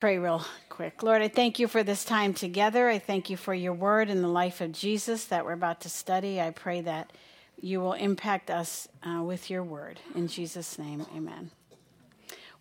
Pray 0.00 0.16
real 0.16 0.42
quick. 0.70 1.02
Lord, 1.02 1.20
I 1.20 1.28
thank 1.28 1.58
you 1.58 1.68
for 1.68 1.82
this 1.82 2.06
time 2.06 2.32
together. 2.32 2.88
I 2.88 2.98
thank 2.98 3.28
you 3.28 3.36
for 3.36 3.52
your 3.52 3.74
word 3.74 4.08
and 4.08 4.24
the 4.24 4.28
life 4.28 4.62
of 4.62 4.72
Jesus 4.72 5.26
that 5.26 5.44
we're 5.44 5.52
about 5.52 5.82
to 5.82 5.90
study. 5.90 6.40
I 6.40 6.52
pray 6.52 6.80
that 6.80 7.12
you 7.60 7.80
will 7.80 7.92
impact 7.92 8.50
us 8.50 8.88
uh, 9.06 9.22
with 9.22 9.50
your 9.50 9.62
word. 9.62 10.00
In 10.14 10.26
Jesus' 10.26 10.78
name, 10.78 11.04
amen. 11.14 11.50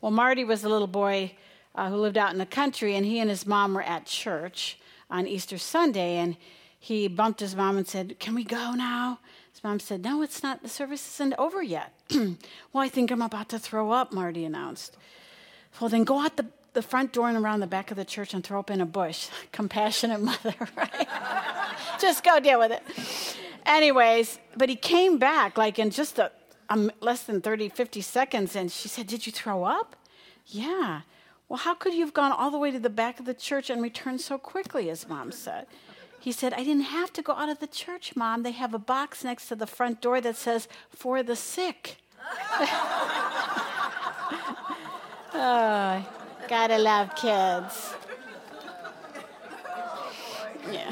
Well, 0.02 0.12
Marty 0.12 0.44
was 0.44 0.66
a 0.66 0.70
little 0.70 0.86
boy 0.86 1.32
uh, 1.76 1.90
who 1.90 1.96
lived 1.96 2.18
out 2.18 2.34
in 2.34 2.40
the 2.40 2.46
country, 2.46 2.98
and 2.98 3.06
he 3.06 3.20
and 3.20 3.30
his 3.30 3.48
mom 3.48 3.74
were 3.74 3.84
at 3.84 4.06
church 4.06 4.78
on 5.10 5.26
Easter 5.26 5.58
Sunday, 5.58 6.18
and 6.18 6.36
he 6.78 7.08
bumped 7.08 7.40
his 7.40 7.56
mom 7.56 7.78
and 7.78 7.88
said, 7.88 8.20
Can 8.20 8.36
we 8.36 8.44
go 8.44 8.74
now? 8.74 9.20
His 9.54 9.64
mom 9.64 9.80
said, 9.80 10.04
No, 10.04 10.22
it's 10.24 10.44
not. 10.44 10.62
The 10.62 10.68
service 10.68 11.08
isn't 11.16 11.36
over 11.38 11.64
yet. 11.64 11.94
well, 12.12 12.84
I 12.84 12.90
think 12.90 13.12
I'm 13.12 13.22
about 13.22 13.48
to 13.48 13.60
throw 13.60 13.92
up, 13.92 14.12
Marty 14.12 14.44
announced. 14.44 14.98
Well, 15.80 15.90
then 15.90 16.04
go 16.04 16.20
out 16.20 16.36
the 16.36 16.48
the 16.74 16.82
front 16.82 17.12
door 17.14 17.30
and 17.30 17.38
around 17.38 17.60
the 17.60 17.68
back 17.68 17.92
of 17.92 17.98
the 17.98 18.06
church 18.06 18.34
and 18.34 18.44
throw 18.44 18.60
up 18.60 18.70
in 18.70 18.82
a 18.82 18.86
bush. 18.86 19.30
Compassionate 19.52 20.22
mother, 20.22 20.56
right? 20.76 21.08
just 22.02 22.24
go 22.24 22.40
deal 22.40 22.60
with 22.60 22.72
it. 22.72 22.84
Anyways, 23.66 24.40
but 24.56 24.70
he 24.70 24.76
came 24.76 25.18
back 25.18 25.58
like 25.58 25.80
in 25.80 25.90
just 25.90 26.20
a, 26.20 26.32
um, 26.70 26.92
less 27.02 27.24
than 27.24 27.42
30, 27.42 27.70
50 27.70 28.02
seconds, 28.02 28.56
and 28.56 28.72
she 28.72 28.88
said, 28.88 29.08
Did 29.08 29.26
you 29.26 29.32
throw 29.32 29.64
up? 29.64 29.96
Yeah. 30.46 31.02
Well, 31.48 31.58
how 31.58 31.74
could 31.74 31.94
you 31.94 32.02
have 32.02 32.14
gone 32.14 32.32
all 32.32 32.52
the 32.52 32.60
way 32.60 32.70
to 32.72 32.80
the 32.80 32.90
back 32.92 33.20
of 33.20 33.26
the 33.26 33.34
church 33.34 33.70
and 33.72 33.82
returned 33.82 34.22
so 34.22 34.38
quickly, 34.38 34.88
his 34.88 35.10
mom 35.10 35.32
said. 35.32 35.66
He 36.20 36.32
said, 36.32 36.54
I 36.54 36.64
didn't 36.64 36.84
have 36.84 37.14
to 37.14 37.22
go 37.22 37.34
out 37.34 37.50
of 37.50 37.60
the 37.60 37.68
church, 37.68 38.16
mom. 38.16 38.44
They 38.44 38.52
have 38.52 38.74
a 38.74 38.80
box 38.80 39.24
next 39.24 39.48
to 39.48 39.56
the 39.56 39.66
front 39.66 40.02
door 40.02 40.20
that 40.22 40.36
says, 40.36 40.68
For 40.90 41.24
the 41.24 41.36
sick. 41.36 41.98
oh, 45.34 46.06
Gotta 46.50 46.80
love 46.80 47.16
kids. 47.16 47.94
Yeah. 50.72 50.92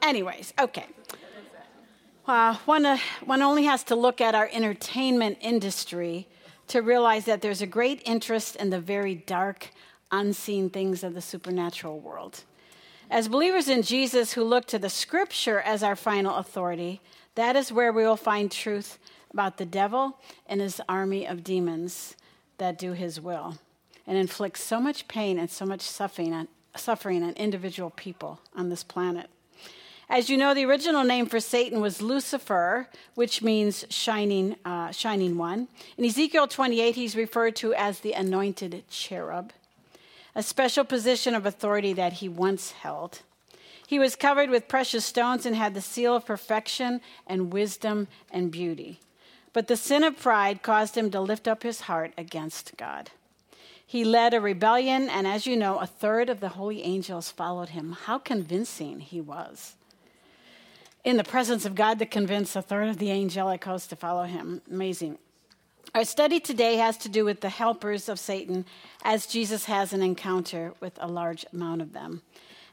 Anyways, 0.00 0.54
okay. 0.60 0.86
Uh, 2.24 2.54
one, 2.66 2.86
uh, 2.86 2.98
one 3.24 3.42
only 3.42 3.64
has 3.64 3.82
to 3.82 3.96
look 3.96 4.20
at 4.20 4.36
our 4.36 4.48
entertainment 4.52 5.38
industry 5.40 6.28
to 6.68 6.82
realize 6.82 7.24
that 7.24 7.42
there's 7.42 7.60
a 7.60 7.66
great 7.66 8.00
interest 8.04 8.54
in 8.54 8.70
the 8.70 8.78
very 8.78 9.16
dark, 9.16 9.70
unseen 10.12 10.70
things 10.70 11.02
of 11.02 11.14
the 11.14 11.20
supernatural 11.20 11.98
world. 11.98 12.44
As 13.10 13.26
believers 13.26 13.68
in 13.68 13.82
Jesus 13.82 14.34
who 14.34 14.44
look 14.44 14.66
to 14.66 14.78
the 14.78 14.88
scripture 14.88 15.58
as 15.58 15.82
our 15.82 15.96
final 15.96 16.36
authority, 16.36 17.00
that 17.34 17.56
is 17.56 17.72
where 17.72 17.92
we 17.92 18.04
will 18.04 18.16
find 18.16 18.52
truth 18.52 19.00
about 19.32 19.56
the 19.56 19.66
devil 19.66 20.16
and 20.46 20.60
his 20.60 20.80
army 20.88 21.26
of 21.26 21.42
demons 21.42 22.14
that 22.58 22.78
do 22.78 22.92
his 22.92 23.20
will 23.20 23.58
and 24.10 24.18
inflicts 24.18 24.60
so 24.60 24.80
much 24.80 25.06
pain 25.06 25.38
and 25.38 25.48
so 25.48 25.64
much 25.64 25.82
suffering 25.82 26.34
on, 26.34 26.48
suffering 26.74 27.22
on 27.22 27.32
individual 27.34 27.90
people 27.90 28.40
on 28.56 28.68
this 28.68 28.82
planet. 28.82 29.30
As 30.08 30.28
you 30.28 30.36
know, 30.36 30.52
the 30.52 30.64
original 30.64 31.04
name 31.04 31.26
for 31.26 31.38
Satan 31.38 31.80
was 31.80 32.02
Lucifer, 32.02 32.88
which 33.14 33.40
means 33.40 33.84
shining, 33.88 34.56
uh, 34.64 34.90
shining 34.90 35.38
one. 35.38 35.68
In 35.96 36.04
Ezekiel 36.04 36.48
28, 36.48 36.96
he's 36.96 37.14
referred 37.14 37.54
to 37.56 37.72
as 37.72 38.00
the 38.00 38.12
anointed 38.12 38.82
cherub, 38.90 39.52
a 40.34 40.42
special 40.42 40.82
position 40.84 41.32
of 41.32 41.46
authority 41.46 41.92
that 41.92 42.14
he 42.14 42.28
once 42.28 42.72
held. 42.72 43.20
He 43.86 44.00
was 44.00 44.16
covered 44.16 44.50
with 44.50 44.66
precious 44.66 45.04
stones 45.04 45.46
and 45.46 45.54
had 45.54 45.74
the 45.74 45.80
seal 45.80 46.16
of 46.16 46.26
perfection 46.26 47.00
and 47.28 47.52
wisdom 47.52 48.08
and 48.32 48.50
beauty. 48.50 48.98
But 49.52 49.68
the 49.68 49.76
sin 49.76 50.02
of 50.02 50.18
pride 50.18 50.64
caused 50.64 50.96
him 50.96 51.12
to 51.12 51.20
lift 51.20 51.46
up 51.46 51.62
his 51.62 51.82
heart 51.82 52.12
against 52.18 52.76
God. 52.76 53.10
He 53.90 54.04
led 54.04 54.34
a 54.34 54.40
rebellion, 54.40 55.08
and 55.08 55.26
as 55.26 55.48
you 55.48 55.56
know, 55.56 55.78
a 55.80 55.86
third 55.86 56.30
of 56.30 56.38
the 56.38 56.50
holy 56.50 56.84
angels 56.84 57.32
followed 57.32 57.70
him. 57.70 57.96
How 58.04 58.18
convincing 58.18 59.00
he 59.00 59.20
was. 59.20 59.74
In 61.02 61.16
the 61.16 61.24
presence 61.24 61.64
of 61.64 61.74
God, 61.74 61.98
to 61.98 62.06
convince 62.06 62.54
a 62.54 62.62
third 62.62 62.88
of 62.88 62.98
the 62.98 63.10
angelic 63.10 63.64
host 63.64 63.90
to 63.90 63.96
follow 63.96 64.22
him. 64.22 64.62
Amazing. 64.70 65.18
Our 65.92 66.04
study 66.04 66.38
today 66.38 66.76
has 66.76 66.98
to 66.98 67.08
do 67.08 67.24
with 67.24 67.40
the 67.40 67.48
helpers 67.48 68.08
of 68.08 68.20
Satan, 68.20 68.64
as 69.02 69.26
Jesus 69.26 69.64
has 69.64 69.92
an 69.92 70.02
encounter 70.02 70.72
with 70.78 70.96
a 71.00 71.08
large 71.08 71.44
amount 71.52 71.82
of 71.82 71.92
them. 71.92 72.22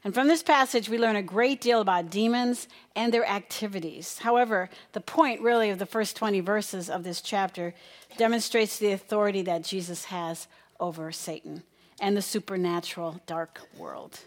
And 0.04 0.14
from 0.14 0.28
this 0.28 0.44
passage, 0.44 0.88
we 0.88 0.98
learn 0.98 1.16
a 1.16 1.22
great 1.22 1.60
deal 1.60 1.80
about 1.80 2.10
demons 2.10 2.68
and 2.94 3.12
their 3.12 3.26
activities. 3.26 4.18
However, 4.18 4.70
the 4.92 5.00
point 5.00 5.40
really 5.40 5.70
of 5.70 5.80
the 5.80 5.84
first 5.84 6.14
20 6.14 6.38
verses 6.38 6.88
of 6.88 7.02
this 7.02 7.20
chapter 7.20 7.74
demonstrates 8.16 8.78
the 8.78 8.92
authority 8.92 9.42
that 9.42 9.64
Jesus 9.64 10.04
has 10.04 10.46
over 10.80 11.12
Satan 11.12 11.62
and 12.00 12.16
the 12.16 12.22
supernatural 12.22 13.20
dark 13.26 13.60
world. 13.76 14.20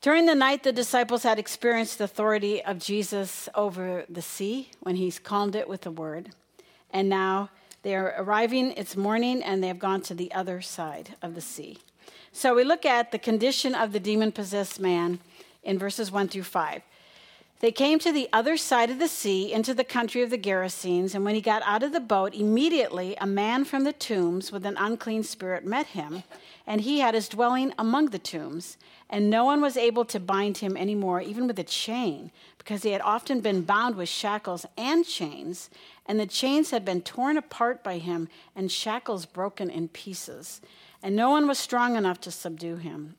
During 0.00 0.26
the 0.26 0.34
night, 0.34 0.62
the 0.62 0.72
disciples 0.72 1.22
had 1.22 1.38
experienced 1.38 1.98
the 1.98 2.04
authority 2.04 2.62
of 2.62 2.78
Jesus 2.78 3.48
over 3.54 4.04
the 4.08 4.20
sea 4.20 4.70
when 4.80 4.96
he's 4.96 5.18
calmed 5.18 5.56
it 5.56 5.68
with 5.68 5.86
a 5.86 5.90
word. 5.90 6.30
And 6.90 7.08
now 7.08 7.48
they 7.82 7.94
are 7.94 8.14
arriving, 8.18 8.72
it's 8.72 8.96
morning, 8.96 9.42
and 9.42 9.62
they 9.62 9.68
have 9.68 9.78
gone 9.78 10.02
to 10.02 10.14
the 10.14 10.32
other 10.32 10.60
side 10.60 11.14
of 11.22 11.34
the 11.34 11.40
sea. 11.40 11.78
So 12.32 12.54
we 12.54 12.64
look 12.64 12.84
at 12.84 13.12
the 13.12 13.18
condition 13.18 13.74
of 13.74 13.92
the 13.92 14.00
demon 14.00 14.32
possessed 14.32 14.78
man 14.78 15.20
in 15.62 15.78
verses 15.78 16.10
1 16.10 16.28
through 16.28 16.42
5. 16.42 16.82
They 17.64 17.72
came 17.72 17.98
to 18.00 18.12
the 18.12 18.28
other 18.30 18.58
side 18.58 18.90
of 18.90 18.98
the 18.98 19.08
sea 19.08 19.50
into 19.50 19.72
the 19.72 19.84
country 19.84 20.20
of 20.20 20.28
the 20.28 20.36
Gerasenes, 20.36 21.14
and 21.14 21.24
when 21.24 21.34
he 21.34 21.40
got 21.40 21.62
out 21.64 21.82
of 21.82 21.92
the 21.92 21.98
boat, 21.98 22.34
immediately 22.34 23.16
a 23.18 23.26
man 23.26 23.64
from 23.64 23.84
the 23.84 23.92
tombs 23.94 24.52
with 24.52 24.66
an 24.66 24.76
unclean 24.76 25.22
spirit 25.22 25.64
met 25.64 25.86
him, 25.86 26.24
and 26.66 26.82
he 26.82 26.98
had 27.00 27.14
his 27.14 27.26
dwelling 27.26 27.72
among 27.78 28.10
the 28.10 28.18
tombs. 28.18 28.76
And 29.08 29.30
no 29.30 29.46
one 29.46 29.62
was 29.62 29.78
able 29.78 30.04
to 30.04 30.20
bind 30.20 30.58
him 30.58 30.76
any 30.76 30.94
more, 30.94 31.22
even 31.22 31.46
with 31.46 31.58
a 31.58 31.64
chain, 31.64 32.30
because 32.58 32.82
he 32.82 32.90
had 32.90 33.00
often 33.00 33.40
been 33.40 33.62
bound 33.62 33.94
with 33.94 34.10
shackles 34.10 34.66
and 34.76 35.06
chains, 35.06 35.70
and 36.04 36.20
the 36.20 36.26
chains 36.26 36.70
had 36.70 36.84
been 36.84 37.00
torn 37.00 37.38
apart 37.38 37.82
by 37.82 37.96
him, 37.96 38.28
and 38.54 38.70
shackles 38.70 39.24
broken 39.24 39.70
in 39.70 39.88
pieces. 39.88 40.60
And 41.02 41.16
no 41.16 41.30
one 41.30 41.48
was 41.48 41.58
strong 41.58 41.96
enough 41.96 42.20
to 42.20 42.30
subdue 42.30 42.76
him. 42.76 43.16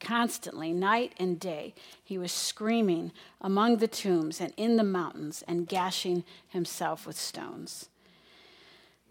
Constantly, 0.00 0.72
night 0.72 1.12
and 1.18 1.40
day, 1.40 1.74
he 2.02 2.18
was 2.18 2.32
screaming 2.32 3.12
among 3.40 3.78
the 3.78 3.88
tombs 3.88 4.40
and 4.40 4.52
in 4.56 4.76
the 4.76 4.84
mountains 4.84 5.42
and 5.48 5.68
gashing 5.68 6.24
himself 6.48 7.06
with 7.06 7.18
stones. 7.18 7.88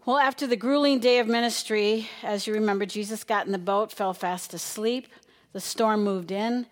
Well, 0.06 0.18
after 0.18 0.46
the 0.46 0.56
grueling 0.56 1.00
day 1.00 1.18
of 1.18 1.26
ministry, 1.26 2.08
as 2.22 2.46
you 2.46 2.54
remember, 2.54 2.86
Jesus 2.86 3.24
got 3.24 3.44
in 3.44 3.52
the 3.52 3.58
boat, 3.58 3.92
fell 3.92 4.14
fast 4.14 4.54
asleep. 4.54 5.08
The 5.52 5.60
storm 5.60 6.02
moved 6.02 6.30
in. 6.30 6.66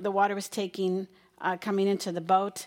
The 0.00 0.10
water 0.10 0.34
was 0.34 0.48
taking, 0.48 1.06
uh, 1.40 1.58
coming 1.58 1.86
into 1.86 2.10
the 2.10 2.20
boat. 2.20 2.66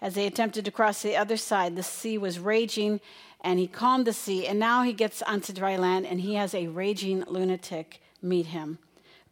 As 0.00 0.14
they 0.14 0.26
attempted 0.26 0.64
to 0.64 0.70
cross 0.70 1.02
the 1.02 1.16
other 1.16 1.36
side, 1.36 1.74
the 1.74 1.82
sea 1.82 2.16
was 2.16 2.38
raging, 2.38 3.00
and 3.40 3.58
he 3.58 3.66
calmed 3.66 4.06
the 4.06 4.12
sea. 4.12 4.46
And 4.46 4.60
now 4.60 4.84
he 4.84 4.92
gets 4.92 5.22
onto 5.22 5.52
dry 5.52 5.76
land, 5.76 6.06
and 6.06 6.20
he 6.20 6.34
has 6.34 6.54
a 6.54 6.68
raging 6.68 7.24
lunatic 7.26 8.00
meet 8.22 8.46
him. 8.46 8.78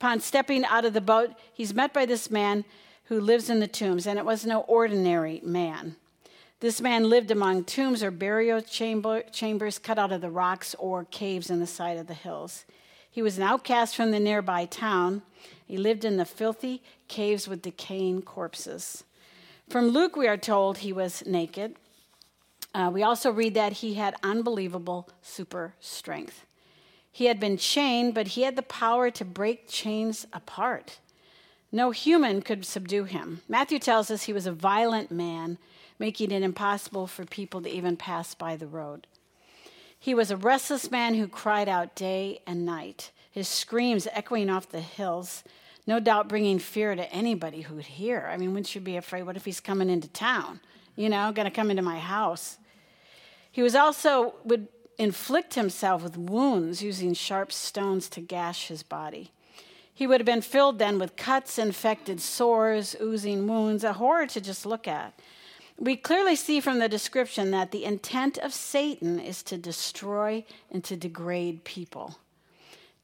Upon 0.00 0.20
stepping 0.20 0.64
out 0.64 0.84
of 0.84 0.92
the 0.92 1.00
boat, 1.00 1.34
he's 1.52 1.74
met 1.74 1.92
by 1.92 2.06
this 2.06 2.30
man 2.30 2.64
who 3.06 3.20
lives 3.20 3.50
in 3.50 3.58
the 3.58 3.66
tombs, 3.66 4.06
and 4.06 4.16
it 4.16 4.24
was 4.24 4.46
no 4.46 4.60
ordinary 4.60 5.40
man. 5.42 5.96
This 6.60 6.80
man 6.80 7.08
lived 7.08 7.32
among 7.32 7.64
tombs 7.64 8.00
or 8.02 8.12
burial 8.12 8.60
chamber, 8.60 9.22
chambers 9.32 9.78
cut 9.78 9.98
out 9.98 10.12
of 10.12 10.20
the 10.20 10.30
rocks 10.30 10.76
or 10.78 11.04
caves 11.04 11.50
in 11.50 11.58
the 11.58 11.66
side 11.66 11.98
of 11.98 12.06
the 12.06 12.14
hills. 12.14 12.64
He 13.10 13.22
was 13.22 13.38
an 13.38 13.42
outcast 13.42 13.96
from 13.96 14.12
the 14.12 14.20
nearby 14.20 14.66
town. 14.66 15.22
He 15.66 15.76
lived 15.76 16.04
in 16.04 16.16
the 16.16 16.24
filthy 16.24 16.80
caves 17.08 17.48
with 17.48 17.62
decaying 17.62 18.22
corpses. 18.22 19.02
From 19.68 19.88
Luke, 19.88 20.14
we 20.14 20.28
are 20.28 20.36
told 20.36 20.78
he 20.78 20.92
was 20.92 21.24
naked. 21.26 21.74
Uh, 22.72 22.90
we 22.92 23.02
also 23.02 23.32
read 23.32 23.54
that 23.54 23.74
he 23.74 23.94
had 23.94 24.14
unbelievable 24.22 25.08
super 25.22 25.74
strength. 25.80 26.44
He 27.18 27.24
had 27.24 27.40
been 27.40 27.56
chained, 27.56 28.14
but 28.14 28.28
he 28.28 28.42
had 28.42 28.54
the 28.54 28.62
power 28.62 29.10
to 29.10 29.24
break 29.24 29.68
chains 29.68 30.24
apart. 30.32 31.00
No 31.72 31.90
human 31.90 32.42
could 32.42 32.64
subdue 32.64 33.02
him. 33.02 33.40
Matthew 33.48 33.80
tells 33.80 34.08
us 34.08 34.22
he 34.22 34.32
was 34.32 34.46
a 34.46 34.52
violent 34.52 35.10
man, 35.10 35.58
making 35.98 36.30
it 36.30 36.44
impossible 36.44 37.08
for 37.08 37.24
people 37.24 37.60
to 37.62 37.68
even 37.68 37.96
pass 37.96 38.34
by 38.34 38.54
the 38.54 38.68
road. 38.68 39.08
He 39.98 40.14
was 40.14 40.30
a 40.30 40.36
restless 40.36 40.92
man 40.92 41.14
who 41.14 41.26
cried 41.26 41.68
out 41.68 41.96
day 41.96 42.40
and 42.46 42.64
night, 42.64 43.10
his 43.32 43.48
screams 43.48 44.06
echoing 44.12 44.48
off 44.48 44.70
the 44.70 44.80
hills, 44.80 45.42
no 45.88 45.98
doubt 45.98 46.28
bringing 46.28 46.60
fear 46.60 46.94
to 46.94 47.12
anybody 47.12 47.62
who 47.62 47.74
would 47.74 47.86
hear. 47.86 48.28
I 48.30 48.36
mean, 48.36 48.50
wouldn't 48.50 48.76
you 48.76 48.80
be 48.80 48.96
afraid? 48.96 49.24
What 49.24 49.36
if 49.36 49.44
he's 49.44 49.58
coming 49.58 49.90
into 49.90 50.06
town? 50.06 50.60
You 50.94 51.08
know, 51.08 51.32
going 51.32 51.46
to 51.46 51.50
come 51.50 51.72
into 51.72 51.82
my 51.82 51.98
house? 51.98 52.58
He 53.50 53.60
was 53.60 53.74
also 53.74 54.36
would 54.44 54.68
inflict 54.98 55.54
himself 55.54 56.02
with 56.02 56.16
wounds 56.16 56.82
using 56.82 57.14
sharp 57.14 57.52
stones 57.52 58.08
to 58.10 58.20
gash 58.20 58.68
his 58.68 58.82
body. 58.82 59.30
He 59.94 60.06
would 60.06 60.20
have 60.20 60.26
been 60.26 60.42
filled 60.42 60.78
then 60.78 60.98
with 60.98 61.16
cuts, 61.16 61.58
infected 61.58 62.20
sores, 62.20 62.94
oozing 63.00 63.46
wounds, 63.46 63.84
a 63.84 63.94
horror 63.94 64.26
to 64.26 64.40
just 64.40 64.66
look 64.66 64.86
at. 64.86 65.18
We 65.78 65.96
clearly 65.96 66.34
see 66.34 66.60
from 66.60 66.80
the 66.80 66.88
description 66.88 67.52
that 67.52 67.70
the 67.70 67.84
intent 67.84 68.38
of 68.38 68.52
Satan 68.52 69.20
is 69.20 69.42
to 69.44 69.56
destroy 69.56 70.44
and 70.70 70.82
to 70.84 70.96
degrade 70.96 71.64
people. 71.64 72.18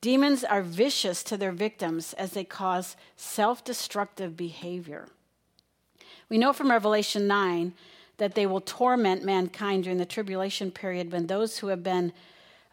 Demons 0.00 0.44
are 0.44 0.62
vicious 0.62 1.22
to 1.22 1.36
their 1.36 1.52
victims 1.52 2.12
as 2.14 2.32
they 2.32 2.44
cause 2.44 2.96
self 3.16 3.64
destructive 3.64 4.36
behavior. 4.36 5.08
We 6.28 6.36
know 6.36 6.52
from 6.52 6.70
Revelation 6.70 7.26
9 7.26 7.72
that 8.18 8.34
they 8.34 8.46
will 8.46 8.60
torment 8.60 9.24
mankind 9.24 9.84
during 9.84 9.98
the 9.98 10.06
tribulation 10.06 10.70
period 10.70 11.12
when 11.12 11.26
those 11.26 11.58
who 11.58 11.68
have 11.68 11.82
been 11.82 12.12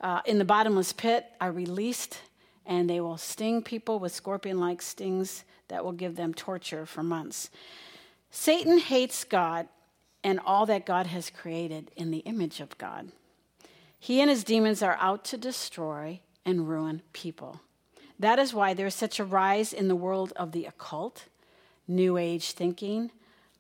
uh, 0.02 0.22
in 0.26 0.38
the 0.38 0.46
bottomless 0.46 0.94
pit 0.94 1.26
are 1.40 1.52
released 1.52 2.20
and 2.66 2.90
they 2.90 3.00
will 3.00 3.18
sting 3.18 3.62
people 3.62 4.00
with 4.00 4.12
scorpion 4.12 4.60
like 4.60 4.82
stings 4.82 5.44
that 5.68 5.84
will 5.84 5.92
give 5.92 6.16
them 6.16 6.34
torture 6.34 6.86
for 6.86 7.04
months. 7.04 7.50
Satan 8.30 8.80
hates 8.80 9.24
God 9.24 9.68
and 10.24 10.40
all 10.46 10.66
that 10.68 10.86
God 10.86 11.08
has 11.08 11.30
created 11.30 11.92
in 11.96 12.12
the 12.12 12.20
image 12.20 12.60
of 12.60 12.78
God. 12.78 13.12
He 14.00 14.22
and 14.22 14.30
his 14.30 14.44
demons 14.44 14.82
are 14.82 14.98
out 15.00 15.24
to 15.26 15.38
destroy 15.38 16.20
and 16.46 16.68
ruin 16.68 17.02
people. 17.14 17.62
That 18.20 18.40
is 18.40 18.54
why 18.54 18.74
there 18.74 18.88
is 18.88 18.96
such 18.96 19.20
a 19.20 19.26
rise 19.26 19.74
in 19.74 19.88
the 19.88 19.96
world 19.96 20.34
of 20.36 20.52
the 20.52 20.66
occult, 20.66 21.26
New 21.88 22.18
Age 22.18 22.52
thinking, 22.52 23.12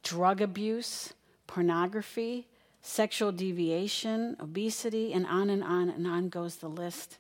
drug 0.04 0.42
abuse, 0.42 1.14
pornography, 1.52 2.48
sexual 2.82 3.34
deviation, 3.34 4.38
obesity, 4.40 5.12
and 5.12 5.26
on 5.26 5.50
and 5.50 5.62
on 5.62 5.90
and 5.90 6.08
on 6.08 6.30
goes 6.30 6.56
the 6.56 6.70
list. 6.70 7.18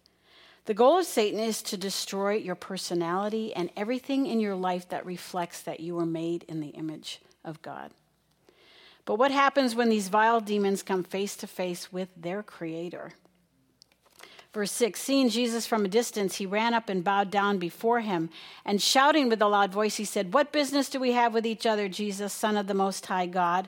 The 0.65 0.73
goal 0.73 0.99
of 0.99 1.05
Satan 1.05 1.37
is 1.37 1.61
to 1.63 1.75
destroy 1.75 2.35
your 2.35 2.55
personality 2.55 3.53
and 3.53 3.69
everything 3.75 4.27
in 4.27 4.39
your 4.39 4.55
life 4.55 4.87
that 4.87 5.05
reflects 5.05 5.61
that 5.63 5.81
you 5.81 5.95
were 5.95 6.05
made 6.05 6.43
in 6.43 6.61
the 6.61 6.69
image 6.69 7.19
of 7.43 7.61
God. 7.61 7.91
But 9.03 9.15
what 9.15 9.31
happens 9.31 9.75
when 9.75 9.89
these 9.89 10.07
vile 10.07 10.39
demons 10.39 10.81
come 10.81 11.03
face 11.03 11.35
to 11.35 11.47
face 11.47 11.91
with 11.91 12.07
their 12.15 12.41
creator? 12.41 13.11
Verse 14.53 14.71
6 14.71 14.97
Seeing 14.97 15.27
Jesus 15.27 15.67
from 15.67 15.83
a 15.83 15.89
distance, 15.89 16.37
he 16.37 16.45
ran 16.45 16.73
up 16.73 16.87
and 16.87 17.03
bowed 17.03 17.31
down 17.31 17.57
before 17.57 17.99
him, 17.99 18.29
and 18.63 18.81
shouting 18.81 19.27
with 19.27 19.41
a 19.41 19.47
loud 19.47 19.73
voice, 19.73 19.97
he 19.97 20.05
said, 20.05 20.33
What 20.33 20.53
business 20.53 20.89
do 20.89 21.01
we 21.01 21.11
have 21.11 21.33
with 21.33 21.45
each 21.45 21.65
other, 21.65 21.89
Jesus, 21.89 22.31
Son 22.31 22.55
of 22.55 22.67
the 22.67 22.73
Most 22.73 23.05
High 23.07 23.25
God? 23.25 23.67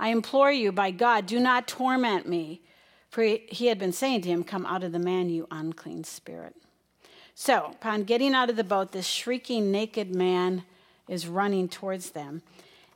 I 0.00 0.08
implore 0.08 0.50
you, 0.50 0.72
by 0.72 0.92
God, 0.92 1.26
do 1.26 1.38
not 1.38 1.68
torment 1.68 2.26
me. 2.26 2.62
For 3.10 3.22
he 3.22 3.66
had 3.66 3.78
been 3.78 3.92
saying 3.92 4.22
to 4.22 4.30
him, 4.30 4.42
Come 4.42 4.64
out 4.64 4.82
of 4.82 4.92
the 4.92 4.98
man, 4.98 5.28
you 5.28 5.46
unclean 5.50 6.04
spirit. 6.04 6.56
So, 7.34 7.72
upon 7.72 8.04
getting 8.04 8.34
out 8.34 8.48
of 8.48 8.56
the 8.56 8.64
boat, 8.64 8.92
this 8.92 9.06
shrieking 9.06 9.70
naked 9.70 10.14
man 10.14 10.64
is 11.06 11.28
running 11.28 11.68
towards 11.68 12.10
them. 12.10 12.42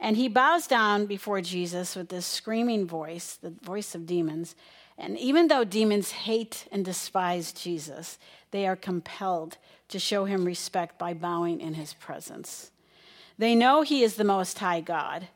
And 0.01 0.17
he 0.17 0.29
bows 0.29 0.67
down 0.67 1.05
before 1.05 1.43
Jesus 1.43 1.95
with 1.95 2.09
this 2.09 2.25
screaming 2.25 2.87
voice, 2.87 3.37
the 3.37 3.51
voice 3.51 3.95
of 3.95 4.07
demons. 4.07 4.55
And 4.97 5.19
even 5.19 5.49
though 5.49 5.65
demons 5.65 6.13
hate 6.13 6.67
and 6.73 6.85
despise 6.85 7.53
Jesus, 7.53 8.19
they 8.51 8.67
are 8.67 8.77
compelled 8.77 9.59
to 9.89 9.99
show 9.99 10.25
him 10.25 10.45
respect 10.45 10.99
by 10.99 11.13
bowing 11.13 11.61
in 11.61 11.75
his 11.75 11.93
presence. 11.93 12.71
They 13.37 13.55
know 13.55 13.83
he 13.83 14.03
is 14.03 14.15
the 14.15 14.25
Most 14.25 14.59
High 14.59 14.81
God. 14.81 15.29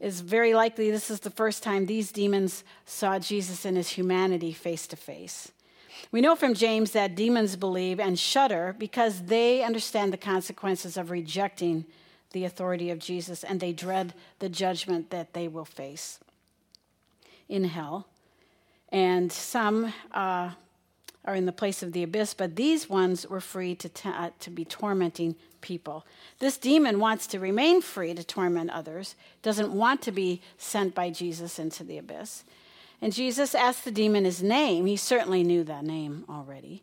It's 0.00 0.20
very 0.20 0.54
likely 0.54 0.90
this 0.90 1.10
is 1.10 1.20
the 1.20 1.30
first 1.30 1.62
time 1.62 1.86
these 1.86 2.12
demons 2.12 2.62
saw 2.84 3.18
Jesus 3.18 3.64
in 3.64 3.76
his 3.76 3.90
humanity 3.90 4.52
face 4.52 4.86
to 4.88 4.96
face. 4.96 5.50
We 6.12 6.20
know 6.20 6.36
from 6.36 6.54
James 6.54 6.92
that 6.92 7.16
demons 7.16 7.56
believe 7.56 7.98
and 7.98 8.18
shudder 8.18 8.74
because 8.78 9.22
they 9.22 9.62
understand 9.62 10.12
the 10.12 10.16
consequences 10.18 10.96
of 10.96 11.10
rejecting 11.10 11.84
the 12.32 12.44
authority 12.44 12.90
of 12.90 12.98
Jesus 12.98 13.42
and 13.42 13.58
they 13.58 13.72
dread 13.72 14.14
the 14.38 14.48
judgment 14.48 15.10
that 15.10 15.32
they 15.32 15.48
will 15.48 15.64
face 15.64 16.20
in 17.48 17.64
hell 17.64 18.06
and 18.90 19.32
some 19.32 19.92
uh, 20.12 20.50
are 21.28 21.34
in 21.34 21.46
the 21.46 21.52
place 21.52 21.82
of 21.82 21.92
the 21.92 22.02
abyss, 22.02 22.32
but 22.32 22.56
these 22.56 22.88
ones 22.88 23.26
were 23.26 23.40
free 23.40 23.74
to, 23.74 23.88
t- 23.88 24.08
uh, 24.08 24.30
to 24.40 24.50
be 24.50 24.64
tormenting 24.64 25.36
people. 25.60 26.06
This 26.38 26.56
demon 26.56 27.00
wants 27.00 27.26
to 27.28 27.38
remain 27.38 27.82
free 27.82 28.14
to 28.14 28.24
torment 28.24 28.70
others, 28.70 29.14
doesn't 29.42 29.72
want 29.72 30.00
to 30.02 30.12
be 30.12 30.40
sent 30.56 30.94
by 30.94 31.10
Jesus 31.10 31.58
into 31.58 31.84
the 31.84 31.98
abyss. 31.98 32.44
And 33.02 33.12
Jesus 33.12 33.54
asked 33.54 33.84
the 33.84 33.90
demon 33.90 34.24
his 34.24 34.42
name. 34.42 34.86
He 34.86 34.96
certainly 34.96 35.44
knew 35.44 35.64
that 35.64 35.84
name 35.84 36.24
already. 36.30 36.82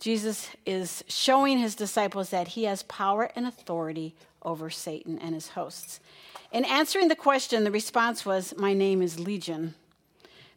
Jesus 0.00 0.48
is 0.66 1.04
showing 1.06 1.58
his 1.58 1.74
disciples 1.74 2.30
that 2.30 2.48
he 2.48 2.64
has 2.64 2.82
power 2.82 3.30
and 3.36 3.46
authority 3.46 4.14
over 4.42 4.68
Satan 4.68 5.18
and 5.18 5.34
his 5.34 5.48
hosts. 5.50 6.00
In 6.52 6.64
answering 6.64 7.08
the 7.08 7.16
question, 7.16 7.62
the 7.62 7.70
response 7.70 8.26
was, 8.26 8.52
My 8.56 8.74
name 8.74 9.00
is 9.00 9.20
Legion 9.20 9.74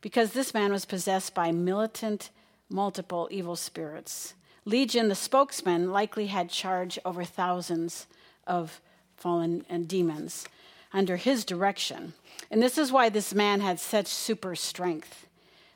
because 0.02 0.32
this 0.32 0.54
man 0.54 0.72
was 0.72 0.86
possessed 0.86 1.34
by 1.34 1.52
militant, 1.52 2.30
multiple 2.70 3.28
evil 3.32 3.56
spirits. 3.56 4.34
Legion, 4.66 5.08
the 5.08 5.16
spokesman, 5.16 5.92
likely 5.92 6.28
had 6.28 6.50
charge 6.50 7.00
over 7.04 7.24
thousands 7.24 8.08
of 8.46 8.82
fallen 9.16 9.66
and 9.70 9.88
demons 9.88 10.48
under 10.94 11.18
his 11.18 11.46
direction. 11.46 12.14
And 12.52 12.62
this 12.62 12.78
is 12.78 12.92
why 12.92 13.10
this 13.10 13.34
man 13.34 13.62
had 13.62 13.80
such 13.80 14.08
super 14.08 14.56
strength. 14.56 15.28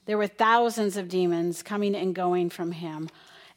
There 0.05 0.17
were 0.17 0.27
thousands 0.27 0.97
of 0.97 1.09
demons 1.09 1.63
coming 1.63 1.95
and 1.95 2.13
going 2.13 2.49
from 2.49 2.73
him, 2.73 3.09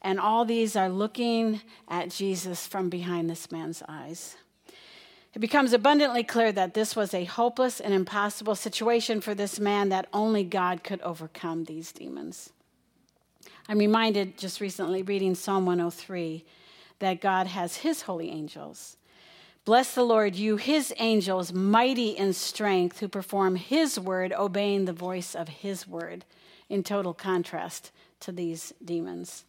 and 0.03 0.21
all 0.21 0.45
these 0.45 0.77
are 0.77 0.89
looking 0.89 1.61
at 1.89 2.11
Jesus 2.11 2.67
from 2.67 2.89
behind 2.89 3.29
this 3.29 3.51
man's 3.51 3.83
eyes. 3.89 4.37
It 5.35 5.41
becomes 5.41 5.73
abundantly 5.73 6.23
clear 6.25 6.53
that 6.53 6.75
this 6.75 6.95
was 6.95 7.13
a 7.13 7.25
hopeless 7.25 7.81
and 7.81 7.93
impossible 7.93 8.55
situation 8.55 9.21
for 9.21 9.35
this 9.35 9.59
man, 9.59 9.89
that 9.91 10.09
only 10.13 10.45
God 10.45 10.83
could 10.85 11.01
overcome 11.03 11.65
these 11.65 11.93
demons. 11.93 12.53
I'm 13.69 13.79
reminded 13.79 14.39
just 14.39 14.61
recently 14.61 15.03
reading 15.03 15.35
Psalm 15.35 15.67
103 15.67 16.45
that 17.01 17.21
God 17.21 17.49
has 17.49 17.79
his 17.79 18.03
holy 18.03 18.31
angels. 18.31 18.97
Bless 19.65 19.93
the 19.93 20.05
Lord, 20.05 20.37
you, 20.37 20.57
his 20.57 20.95
angels, 20.99 21.53
mighty 21.53 22.11
in 22.11 22.33
strength, 22.33 23.01
who 23.01 23.09
perform 23.09 23.57
his 23.57 23.99
word, 23.99 24.33
obeying 24.33 24.85
the 24.85 24.93
voice 24.93 25.35
of 25.35 25.49
his 25.49 25.89
word, 25.89 26.25
in 26.69 26.85
total 26.85 27.13
contrast 27.13 27.91
to 28.21 28.31
these 28.31 28.73
demons. 28.85 29.45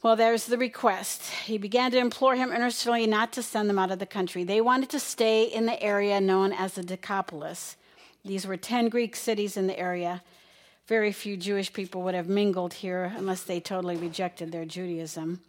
Well, 0.00 0.14
there's 0.14 0.46
the 0.46 0.56
request. 0.56 1.28
He 1.46 1.58
began 1.58 1.90
to 1.90 1.98
implore 1.98 2.36
him 2.36 2.52
earnestly 2.52 3.08
not 3.08 3.32
to 3.32 3.42
send 3.42 3.68
them 3.68 3.80
out 3.80 3.90
of 3.90 3.98
the 3.98 4.06
country. 4.06 4.44
They 4.44 4.60
wanted 4.60 4.90
to 4.90 5.00
stay 5.00 5.42
in 5.42 5.66
the 5.66 5.82
area 5.82 6.20
known 6.20 6.52
as 6.52 6.74
the 6.74 6.84
Decapolis. 6.84 7.76
These 8.24 8.46
were 8.46 8.56
10 8.56 8.88
Greek 8.88 9.16
cities 9.16 9.56
in 9.56 9.66
the 9.66 9.76
area. 9.76 10.22
Very 10.88 11.12
few 11.12 11.36
Jewish 11.36 11.72
people 11.72 12.02
would 12.02 12.14
have 12.14 12.28
mingled 12.28 12.74
here 12.74 13.12
unless 13.16 13.42
they 13.42 13.60
totally 13.60 13.96
rejected 13.96 14.50
their 14.50 14.64
Judaism. 14.64 15.40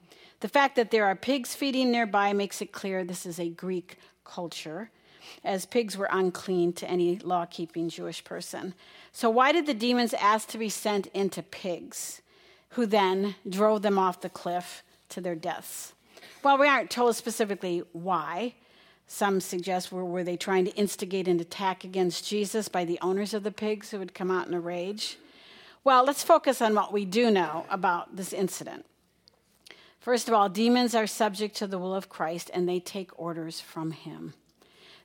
The 0.42 0.48
fact 0.48 0.76
that 0.76 0.92
there 0.92 1.06
are 1.06 1.16
pigs 1.16 1.56
feeding 1.56 1.92
nearby 1.92 2.34
makes 2.34 2.62
it 2.62 2.72
clear 2.72 3.04
this 3.04 3.26
is 3.26 3.40
a 3.40 3.50
Greek 3.50 3.98
culture, 4.24 4.92
as 5.44 5.66
pigs 5.66 5.98
were 5.98 6.10
unclean 6.12 6.74
to 6.74 6.90
any 6.90 7.18
law 7.20 7.46
keeping 7.46 7.90
Jewish 7.90 8.24
person. 8.24 8.74
So, 9.12 9.30
why 9.30 9.52
did 9.52 9.66
the 9.66 9.74
demons 9.74 10.14
ask 10.14 10.48
to 10.50 10.58
be 10.58 10.70
sent 10.70 11.08
into 11.08 11.42
pigs? 11.42 12.22
who 12.70 12.86
then 12.86 13.36
drove 13.48 13.82
them 13.82 13.98
off 13.98 14.22
the 14.22 14.30
cliff 14.30 14.84
to 15.10 15.22
their 15.22 15.36
deaths. 15.36 15.94
Well, 16.44 16.58
we 16.58 16.68
aren't 16.68 16.92
told 16.92 17.16
specifically 17.16 17.84
why, 17.94 18.54
some 19.08 19.42
suggest 19.42 19.92
were, 19.92 20.06
were 20.06 20.24
they 20.24 20.38
trying 20.38 20.66
to 20.66 20.76
instigate 20.76 21.28
an 21.28 21.40
attack 21.40 21.84
against 21.84 22.28
Jesus 22.28 22.68
by 22.70 22.86
the 22.86 23.00
owners 23.02 23.34
of 23.34 23.44
the 23.44 23.52
pigs 23.52 23.90
who 23.90 24.00
would 24.00 24.14
come 24.14 24.30
out 24.30 24.48
in 24.48 24.54
a 24.54 24.60
rage? 24.60 25.18
Well, 25.84 26.04
let's 26.04 26.24
focus 26.24 26.62
on 26.62 26.76
what 26.76 26.94
we 26.94 27.06
do 27.06 27.32
know 27.32 27.66
about 27.70 28.16
this 28.16 28.34
incident. 28.34 28.86
First 30.00 30.28
of 30.28 30.34
all, 30.34 30.50
demons 30.50 30.96
are 30.96 31.08
subject 31.08 31.56
to 31.58 31.68
the 31.68 31.80
will 31.80 31.94
of 31.94 32.10
Christ 32.10 32.50
and 32.54 32.68
they 32.68 32.80
take 32.80 33.18
orders 33.20 33.60
from 33.60 33.92
him. 33.92 34.34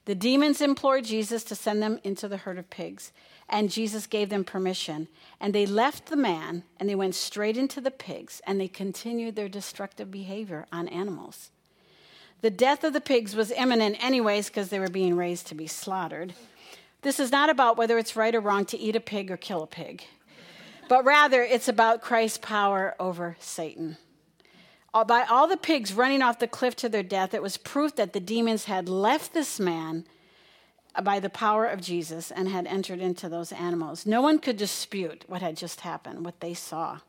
The 0.04 0.14
demons 0.14 0.60
implored 0.60 1.04
Jesus 1.04 1.44
to 1.44 1.54
send 1.54 1.82
them 1.82 1.98
into 2.04 2.28
the 2.28 2.36
herd 2.36 2.58
of 2.58 2.68
pigs, 2.68 3.10
and 3.48 3.70
Jesus 3.70 4.06
gave 4.06 4.28
them 4.28 4.44
permission. 4.44 5.08
And 5.40 5.54
they 5.54 5.64
left 5.64 6.06
the 6.06 6.16
man 6.16 6.64
and 6.78 6.88
they 6.88 6.94
went 6.94 7.14
straight 7.14 7.56
into 7.56 7.80
the 7.80 7.90
pigs, 7.90 8.42
and 8.46 8.60
they 8.60 8.68
continued 8.68 9.34
their 9.34 9.48
destructive 9.48 10.10
behavior 10.10 10.66
on 10.70 10.88
animals. 10.88 11.50
The 12.42 12.50
death 12.50 12.84
of 12.84 12.92
the 12.92 13.00
pigs 13.00 13.34
was 13.34 13.50
imminent, 13.52 13.96
anyways, 14.04 14.48
because 14.48 14.68
they 14.68 14.78
were 14.78 14.90
being 14.90 15.16
raised 15.16 15.46
to 15.46 15.54
be 15.54 15.66
slaughtered. 15.66 16.34
This 17.00 17.18
is 17.18 17.32
not 17.32 17.48
about 17.48 17.78
whether 17.78 17.96
it's 17.96 18.16
right 18.16 18.34
or 18.34 18.40
wrong 18.40 18.66
to 18.66 18.78
eat 18.78 18.96
a 18.96 19.00
pig 19.00 19.30
or 19.30 19.38
kill 19.38 19.62
a 19.62 19.66
pig, 19.66 20.04
but 20.88 21.04
rather 21.04 21.42
it's 21.42 21.68
about 21.68 22.02
Christ's 22.02 22.38
power 22.38 22.94
over 22.98 23.36
Satan 23.40 23.96
by 25.02 25.24
all 25.28 25.48
the 25.48 25.56
pigs 25.56 25.92
running 25.92 26.22
off 26.22 26.38
the 26.38 26.46
cliff 26.46 26.76
to 26.76 26.88
their 26.88 27.02
death, 27.02 27.34
it 27.34 27.42
was 27.42 27.56
proof 27.56 27.96
that 27.96 28.12
the 28.12 28.20
demons 28.20 28.66
had 28.66 28.88
left 28.88 29.34
this 29.34 29.58
man 29.58 30.06
by 31.02 31.18
the 31.18 31.30
power 31.30 31.66
of 31.66 31.80
Jesus 31.80 32.30
and 32.30 32.48
had 32.48 32.68
entered 32.68 33.00
into 33.00 33.28
those 33.28 33.50
animals. 33.50 34.06
No 34.06 34.22
one 34.22 34.38
could 34.38 34.56
dispute 34.56 35.24
what 35.26 35.42
had 35.42 35.56
just 35.56 35.80
happened, 35.80 36.24
what 36.24 36.38
they 36.38 36.54
saw. 36.54 37.00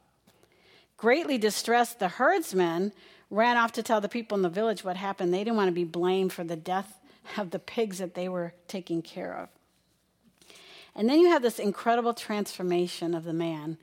Greatly 0.98 1.38
distressed, 1.38 2.00
the 2.00 2.08
herdsmen 2.08 2.92
ran 3.30 3.58
off 3.58 3.74
to 3.74 3.84
tell 3.84 4.02
the 4.02 4.10
people 4.10 4.36
in 4.36 4.42
the 4.42 4.50
village 4.50 4.84
what 4.84 4.98
happened. 4.98 5.32
They 5.32 5.44
didn't 5.44 5.58
want 5.58 5.68
to 5.68 5.74
be 5.74 5.84
blamed 5.84 6.34
for 6.34 6.44
the 6.44 6.56
death 6.56 7.00
of 7.38 7.52
the 7.52 7.60
pigs 7.60 8.00
that 8.00 8.16
they 8.16 8.28
were 8.28 8.54
taking 8.68 9.04
care 9.04 9.38
of. 9.38 9.50
And 10.96 11.10
then 11.10 11.20
you 11.20 11.30
have 11.30 11.42
this 11.42 11.60
incredible 11.60 12.14
transformation 12.14 13.14
of 13.14 13.24
the 13.24 13.34
man 13.34 13.78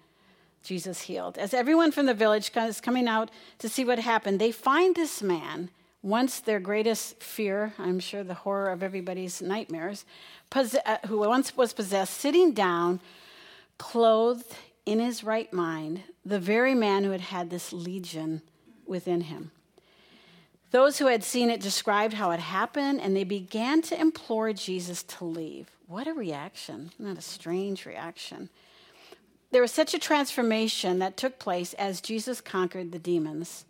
Jesus 0.63 1.03
healed. 1.03 1.39
As 1.39 1.53
everyone 1.53 1.93
from 1.93 2.07
the 2.07 2.15
village 2.15 2.51
is 2.57 2.81
coming 2.81 3.09
out 3.09 3.31
to 3.59 3.69
see 3.69 3.85
what 3.85 3.99
happened, 3.99 4.41
they 4.41 4.53
find 4.53 4.95
this 4.95 5.23
man, 5.23 5.71
once 6.03 6.41
their 6.41 6.61
greatest 6.61 7.23
fear, 7.23 7.75
I'm 7.79 8.01
sure 8.01 8.25
the 8.25 8.35
horror 8.35 8.71
of 8.71 8.83
everybody's 8.83 9.43
nightmares, 9.43 10.05
uh, 10.55 10.99
who 11.07 11.19
once 11.19 11.57
was 11.57 11.73
possessed, 11.73 12.15
sitting 12.15 12.53
down, 12.53 13.01
clothed 13.79 14.55
in 14.87 15.01
his 15.01 15.25
right 15.25 15.53
mind, 15.53 16.03
the 16.25 16.39
very 16.39 16.75
man 16.75 17.05
who 17.05 17.11
had 17.11 17.21
had 17.21 17.51
this 17.51 17.73
legion 17.73 18.43
within 18.87 19.23
him. 19.23 19.51
Those 20.71 20.99
who 20.99 21.07
had 21.07 21.23
seen 21.23 21.51
it 21.51 21.61
described 21.61 22.15
how 22.15 22.31
it 22.31 22.41
happened, 22.41 23.01
and 23.01 23.15
they 23.15 23.25
began 23.25 23.83
to 23.83 24.01
implore 24.01 24.53
Jesus 24.53 25.03
to 25.05 25.25
leave. 25.25 25.69
What 25.93 26.09
a 26.09 26.15
reaction! 26.15 26.91
Not 26.99 27.19
a 27.19 27.21
strange 27.21 27.85
reaction. 27.85 28.49
There 29.51 29.61
was 29.61 29.73
such 29.73 29.93
a 29.93 29.99
transformation 29.99 31.01
that 31.01 31.19
took 31.19 31.39
place 31.39 31.75
as 31.75 32.01
Jesus 32.01 32.41
conquered 32.41 32.93
the 32.93 32.99
demons. 32.99 33.67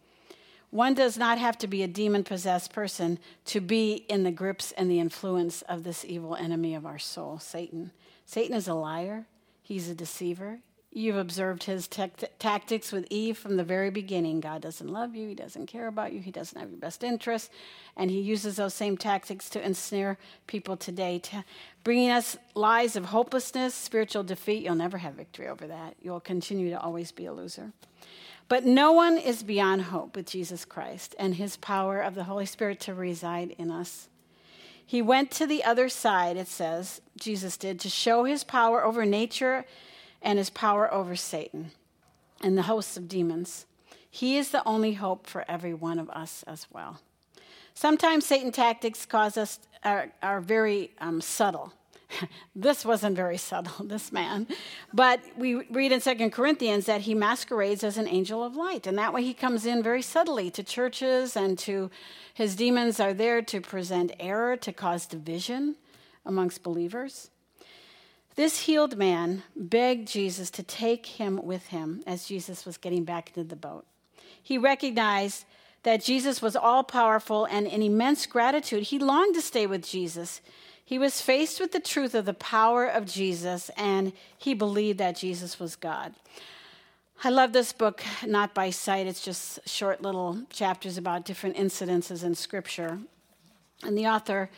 One 0.71 0.95
does 0.95 1.19
not 1.19 1.39
have 1.39 1.59
to 1.59 1.67
be 1.67 1.83
a 1.83 1.89
demon 1.89 2.23
possessed 2.23 2.73
person 2.73 3.19
to 3.47 3.61
be 3.61 4.07
in 4.09 4.23
the 4.23 4.31
grips 4.31 4.71
and 4.71 4.89
the 4.89 5.01
influence 5.01 5.63
of 5.63 5.83
this 5.83 6.05
evil 6.05 6.37
enemy 6.37 6.77
of 6.77 6.87
our 6.87 7.01
soul, 7.01 7.41
Satan. 7.41 7.91
Satan 8.25 8.55
is 8.55 8.69
a 8.69 8.75
liar, 8.75 9.27
he's 9.61 9.91
a 9.91 9.95
deceiver, 9.95 10.61
You've 10.95 11.17
observed 11.17 11.65
his 11.65 11.89
tactics 11.89 12.93
with 12.93 13.07
Eve 13.09 13.39
from 13.39 13.57
the 13.57 13.65
very 13.65 13.89
beginning. 13.89 14.41
God 14.41 14.61
doesn't 14.61 14.93
love 14.93 15.15
you, 15.15 15.27
he 15.27 15.35
doesn't 15.35 15.65
care 15.65 15.87
about 15.87 16.13
you, 16.13 16.21
he 16.21 16.31
doesn't 16.31 16.61
have 16.61 16.69
your 16.69 16.79
best 16.79 17.03
interests, 17.03 17.49
and 17.97 18.11
he 18.11 18.21
uses 18.21 18.57
those 18.57 18.75
same 18.75 18.99
tactics 18.99 19.49
to 19.51 19.65
ensnare 19.65 20.19
people 20.47 20.77
today, 20.77 21.19
to 21.21 21.45
bringing 21.85 22.11
us 22.11 22.37
lies 22.55 22.97
of 22.97 23.07
hopelessness, 23.07 23.75
spiritual 23.75 24.23
defeat. 24.23 24.63
You'll 24.63 24.75
never 24.75 24.99
have 24.99 25.15
victory 25.15 25.49
over 25.49 25.67
that. 25.67 25.97
You'll 26.01 26.21
continue 26.21 26.71
to 26.71 26.81
always 26.81 27.13
be 27.13 27.27
a 27.27 27.33
loser. 27.33 27.73
But 28.49 28.65
no 28.65 28.93
one 28.93 29.17
is 29.19 29.43
beyond 29.43 29.83
hope 29.83 30.15
with 30.15 30.27
Jesus 30.27 30.65
Christ 30.65 31.15
and 31.19 31.35
his 31.35 31.57
power 31.57 32.01
of 32.01 32.15
the 32.15 32.25
Holy 32.25 32.47
Spirit 32.47 32.81
to 32.81 32.95
reside 32.95 33.55
in 33.59 33.71
us. 33.71 34.09
He 34.85 35.01
went 35.01 35.31
to 35.33 35.47
the 35.47 35.65
other 35.65 35.89
side, 35.89 36.37
it 36.37 36.49
says, 36.49 37.01
Jesus 37.17 37.57
did, 37.57 37.81
to 37.81 37.89
show 37.89 38.25
his 38.25 38.45
power 38.45 38.85
over 38.85 39.07
nature 39.07 39.65
and 40.21 40.39
his 40.39 40.51
power 40.51 40.93
over 40.93 41.17
Satan 41.17 41.71
and 42.43 42.59
the 42.59 42.63
hosts 42.63 42.97
of 42.97 43.09
demons. 43.09 43.65
He 44.11 44.37
is 44.37 44.51
the 44.51 44.67
only 44.67 44.95
hope 44.95 45.27
for 45.27 45.47
every 45.49 45.73
one 45.73 45.99
of 45.99 46.11
us 46.11 46.45
as 46.47 46.67
well. 46.71 47.01
Sometimes 47.75 48.27
Satan 48.27 48.53
tactics 48.53 49.07
cause 49.07 49.37
us 49.37 49.59
are, 49.85 50.13
are 50.23 50.41
very 50.41 50.91
um, 50.99 51.21
subtle. 51.21 51.73
this 52.57 52.85
wasn't 52.85 53.17
very 53.17 53.37
subtle, 53.37 53.85
this 53.87 54.13
man. 54.13 54.47
But 54.93 55.21
we 55.37 55.67
read 55.71 55.93
in 55.93 56.01
Second 56.01 56.31
Corinthians 56.31 56.87
that 56.87 57.03
he 57.03 57.15
masquerades 57.15 57.85
as 57.85 57.97
an 57.97 58.09
angel 58.09 58.45
of 58.45 58.57
light. 58.57 58.87
And 58.87 58.99
that 58.99 59.13
way 59.13 59.23
he 59.23 59.35
comes 59.35 59.67
in 59.67 59.83
very 59.83 60.03
subtly 60.03 60.51
to 60.51 60.63
churches 60.63 61.37
and 61.37 61.59
to 61.61 61.91
his 62.35 62.57
demons 62.57 63.01
are 63.01 63.15
there 63.15 63.43
to 63.43 63.61
present 63.61 64.13
error, 64.21 64.57
to 64.57 64.73
cause 64.73 65.07
division 65.07 65.77
amongst 66.25 66.63
believers. 66.63 67.31
This 68.35 68.61
healed 68.61 68.97
man 68.97 69.43
begged 69.55 70.09
Jesus 70.09 70.51
to 70.53 70.63
take 70.63 71.05
him 71.05 71.41
with 71.43 71.67
him 71.67 72.03
as 72.07 72.25
Jesus 72.25 72.65
was 72.65 72.79
getting 72.79 73.05
back 73.05 73.29
into 73.29 73.45
the 73.45 73.57
boat. 73.57 73.85
He 74.43 74.57
recognized 74.57 75.45
that 75.83 76.05
Jesus 76.05 76.41
was 76.41 76.57
all 76.57 76.85
powerful 76.85 77.45
and 77.45 77.67
in 77.67 77.83
immense 77.83 78.27
gratitude, 78.27 78.85
he 78.85 78.99
longed 78.99 79.35
to 79.35 79.43
stay 79.43 79.67
with 79.67 79.87
Jesus. 79.87 80.41
He 80.85 80.99
was 80.99 81.21
faced 81.21 81.61
with 81.61 81.73
the 81.73 81.81
truth 81.81 82.15
of 82.15 82.25
the 82.25 82.35
power 82.35 82.87
of 82.87 83.07
Jesus 83.07 83.71
and 83.77 84.13
he 84.39 84.55
believed 84.55 84.99
that 84.99 85.17
Jesus 85.17 85.59
was 85.59 85.77
God. 85.77 86.15
I 87.25 87.31
love 87.31 87.53
this 87.53 87.73
book, 87.73 88.03
not 88.27 88.53
by 88.53 88.71
sight, 88.71 89.07
it's 89.07 89.25
just 89.25 89.61
short 89.69 90.03
little 90.03 90.43
chapters 90.51 90.99
about 90.99 91.25
different 91.25 91.57
incidences 91.57 92.25
in 92.25 92.35
Scripture. 92.35 92.99
And 93.85 93.97
the 93.97 94.09
author 94.09 94.51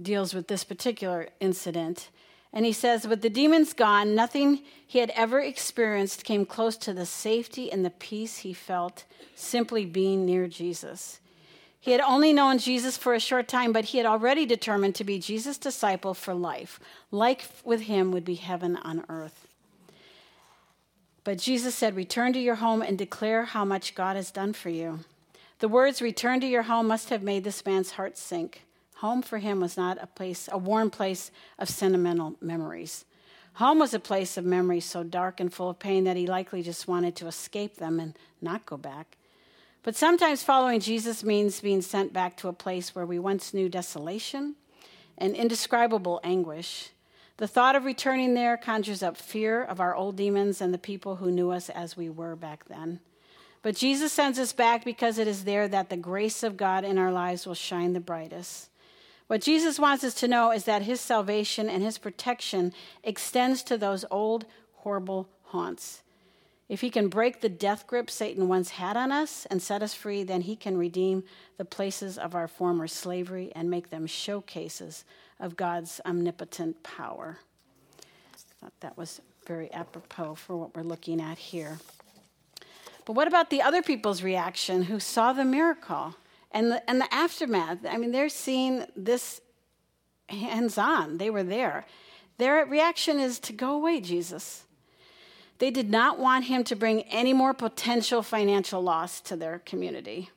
deals 0.00 0.32
with 0.32 0.48
this 0.48 0.64
particular 0.64 1.28
incident. 1.40 2.08
And 2.52 2.64
he 2.64 2.72
says, 2.72 3.06
with 3.06 3.22
the 3.22 3.30
demons 3.30 3.72
gone, 3.72 4.14
nothing 4.14 4.62
he 4.86 5.00
had 5.00 5.10
ever 5.10 5.40
experienced 5.40 6.24
came 6.24 6.46
close 6.46 6.76
to 6.78 6.94
the 6.94 7.06
safety 7.06 7.70
and 7.70 7.84
the 7.84 7.90
peace 7.90 8.38
he 8.38 8.52
felt 8.52 9.04
simply 9.34 9.84
being 9.84 10.24
near 10.24 10.48
Jesus. 10.48 11.20
He 11.80 11.92
had 11.92 12.00
only 12.00 12.32
known 12.32 12.58
Jesus 12.58 12.96
for 12.96 13.14
a 13.14 13.20
short 13.20 13.48
time, 13.48 13.72
but 13.72 13.86
he 13.86 13.98
had 13.98 14.06
already 14.06 14.44
determined 14.46 14.94
to 14.96 15.04
be 15.04 15.18
Jesus' 15.18 15.58
disciple 15.58 16.14
for 16.14 16.34
life. 16.34 16.80
Life 17.10 17.62
with 17.64 17.82
him 17.82 18.12
would 18.12 18.24
be 18.24 18.34
heaven 18.34 18.76
on 18.76 19.04
earth. 19.08 19.46
But 21.24 21.38
Jesus 21.38 21.74
said, 21.74 21.94
Return 21.94 22.32
to 22.32 22.40
your 22.40 22.56
home 22.56 22.82
and 22.82 22.96
declare 22.96 23.44
how 23.44 23.64
much 23.64 23.94
God 23.94 24.16
has 24.16 24.30
done 24.30 24.54
for 24.54 24.70
you. 24.70 25.00
The 25.60 25.68
words, 25.68 26.02
Return 26.02 26.40
to 26.40 26.46
your 26.46 26.62
home, 26.62 26.88
must 26.88 27.10
have 27.10 27.22
made 27.22 27.44
this 27.44 27.64
man's 27.64 27.92
heart 27.92 28.16
sink. 28.16 28.64
Home 28.98 29.22
for 29.22 29.38
him 29.38 29.60
was 29.60 29.76
not 29.76 29.96
a 30.02 30.08
place, 30.08 30.48
a 30.50 30.58
warm 30.58 30.90
place 30.90 31.30
of 31.56 31.68
sentimental 31.68 32.34
memories. 32.40 33.04
Home 33.54 33.78
was 33.78 33.94
a 33.94 34.00
place 34.00 34.36
of 34.36 34.44
memories 34.44 34.84
so 34.84 35.04
dark 35.04 35.38
and 35.38 35.52
full 35.52 35.70
of 35.70 35.78
pain 35.78 36.02
that 36.02 36.16
he 36.16 36.26
likely 36.26 36.62
just 36.62 36.88
wanted 36.88 37.14
to 37.16 37.28
escape 37.28 37.76
them 37.76 38.00
and 38.00 38.18
not 38.42 38.66
go 38.66 38.76
back. 38.76 39.16
But 39.84 39.94
sometimes 39.94 40.42
following 40.42 40.80
Jesus 40.80 41.22
means 41.22 41.60
being 41.60 41.80
sent 41.80 42.12
back 42.12 42.36
to 42.38 42.48
a 42.48 42.52
place 42.52 42.92
where 42.92 43.06
we 43.06 43.20
once 43.20 43.54
knew 43.54 43.68
desolation 43.68 44.56
and 45.16 45.36
indescribable 45.36 46.20
anguish. 46.24 46.90
The 47.36 47.46
thought 47.46 47.76
of 47.76 47.84
returning 47.84 48.34
there 48.34 48.56
conjures 48.56 49.04
up 49.04 49.16
fear 49.16 49.62
of 49.62 49.80
our 49.80 49.94
old 49.94 50.16
demons 50.16 50.60
and 50.60 50.74
the 50.74 50.78
people 50.78 51.16
who 51.16 51.30
knew 51.30 51.52
us 51.52 51.70
as 51.70 51.96
we 51.96 52.10
were 52.10 52.34
back 52.34 52.64
then. 52.64 52.98
But 53.62 53.76
Jesus 53.76 54.12
sends 54.12 54.40
us 54.40 54.52
back 54.52 54.84
because 54.84 55.18
it 55.18 55.28
is 55.28 55.44
there 55.44 55.68
that 55.68 55.88
the 55.88 55.96
grace 55.96 56.42
of 56.42 56.56
God 56.56 56.84
in 56.84 56.98
our 56.98 57.12
lives 57.12 57.46
will 57.46 57.54
shine 57.54 57.92
the 57.92 58.00
brightest. 58.00 58.70
What 59.28 59.42
Jesus 59.42 59.78
wants 59.78 60.04
us 60.04 60.14
to 60.14 60.28
know 60.28 60.50
is 60.50 60.64
that 60.64 60.82
his 60.82 61.00
salvation 61.00 61.68
and 61.68 61.82
his 61.82 61.98
protection 61.98 62.72
extends 63.04 63.62
to 63.64 63.76
those 63.76 64.04
old, 64.10 64.46
horrible 64.76 65.28
haunts. 65.44 66.02
If 66.68 66.80
he 66.80 66.90
can 66.90 67.08
break 67.08 67.40
the 67.40 67.48
death 67.48 67.86
grip 67.86 68.10
Satan 68.10 68.48
once 68.48 68.70
had 68.70 68.96
on 68.96 69.12
us 69.12 69.46
and 69.50 69.62
set 69.62 69.82
us 69.82 69.94
free, 69.94 70.22
then 70.22 70.42
he 70.42 70.56
can 70.56 70.76
redeem 70.76 71.24
the 71.58 71.64
places 71.64 72.18
of 72.18 72.34
our 72.34 72.48
former 72.48 72.86
slavery 72.86 73.52
and 73.54 73.70
make 73.70 73.90
them 73.90 74.06
showcases 74.06 75.04
of 75.38 75.56
God's 75.56 76.00
omnipotent 76.04 76.82
power. 76.82 77.38
I 78.00 78.64
thought 78.64 78.80
that 78.80 78.98
was 78.98 79.20
very 79.46 79.72
apropos 79.72 80.34
for 80.34 80.56
what 80.56 80.74
we're 80.74 80.82
looking 80.82 81.20
at 81.20 81.38
here. 81.38 81.78
But 83.06 83.12
what 83.12 83.28
about 83.28 83.48
the 83.48 83.62
other 83.62 83.82
people's 83.82 84.22
reaction 84.22 84.84
who 84.84 85.00
saw 85.00 85.32
the 85.32 85.44
miracle? 85.44 86.16
And 86.50 86.72
the, 86.72 86.90
and 86.90 87.00
the 87.00 87.12
aftermath. 87.12 87.78
I 87.88 87.96
mean, 87.96 88.12
they're 88.12 88.28
seeing 88.28 88.86
this 88.96 89.40
hands 90.28 90.78
on, 90.78 91.18
they 91.18 91.30
were 91.30 91.42
there. 91.42 91.86
Their 92.38 92.64
reaction 92.66 93.18
is 93.18 93.38
to 93.40 93.52
go 93.52 93.74
away, 93.74 94.00
Jesus. 94.00 94.64
They 95.58 95.70
did 95.70 95.90
not 95.90 96.20
want 96.20 96.44
him 96.44 96.62
to 96.64 96.76
bring 96.76 97.02
any 97.02 97.32
more 97.32 97.52
potential 97.52 98.22
financial 98.22 98.80
loss 98.80 99.20
to 99.22 99.36
their 99.36 99.58
community. 99.60 100.30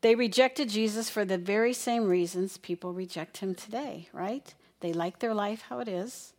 They 0.00 0.14
rejected 0.14 0.68
Jesus 0.68 1.10
for 1.10 1.24
the 1.24 1.38
very 1.38 1.72
same 1.72 2.04
reasons 2.04 2.58
people 2.58 2.92
reject 2.92 3.38
him 3.38 3.54
today, 3.54 4.08
right? 4.12 4.54
They 4.80 4.92
like 4.92 5.18
their 5.18 5.34
life 5.34 5.64
how 5.68 5.80
it 5.80 5.88
is. 5.88 6.34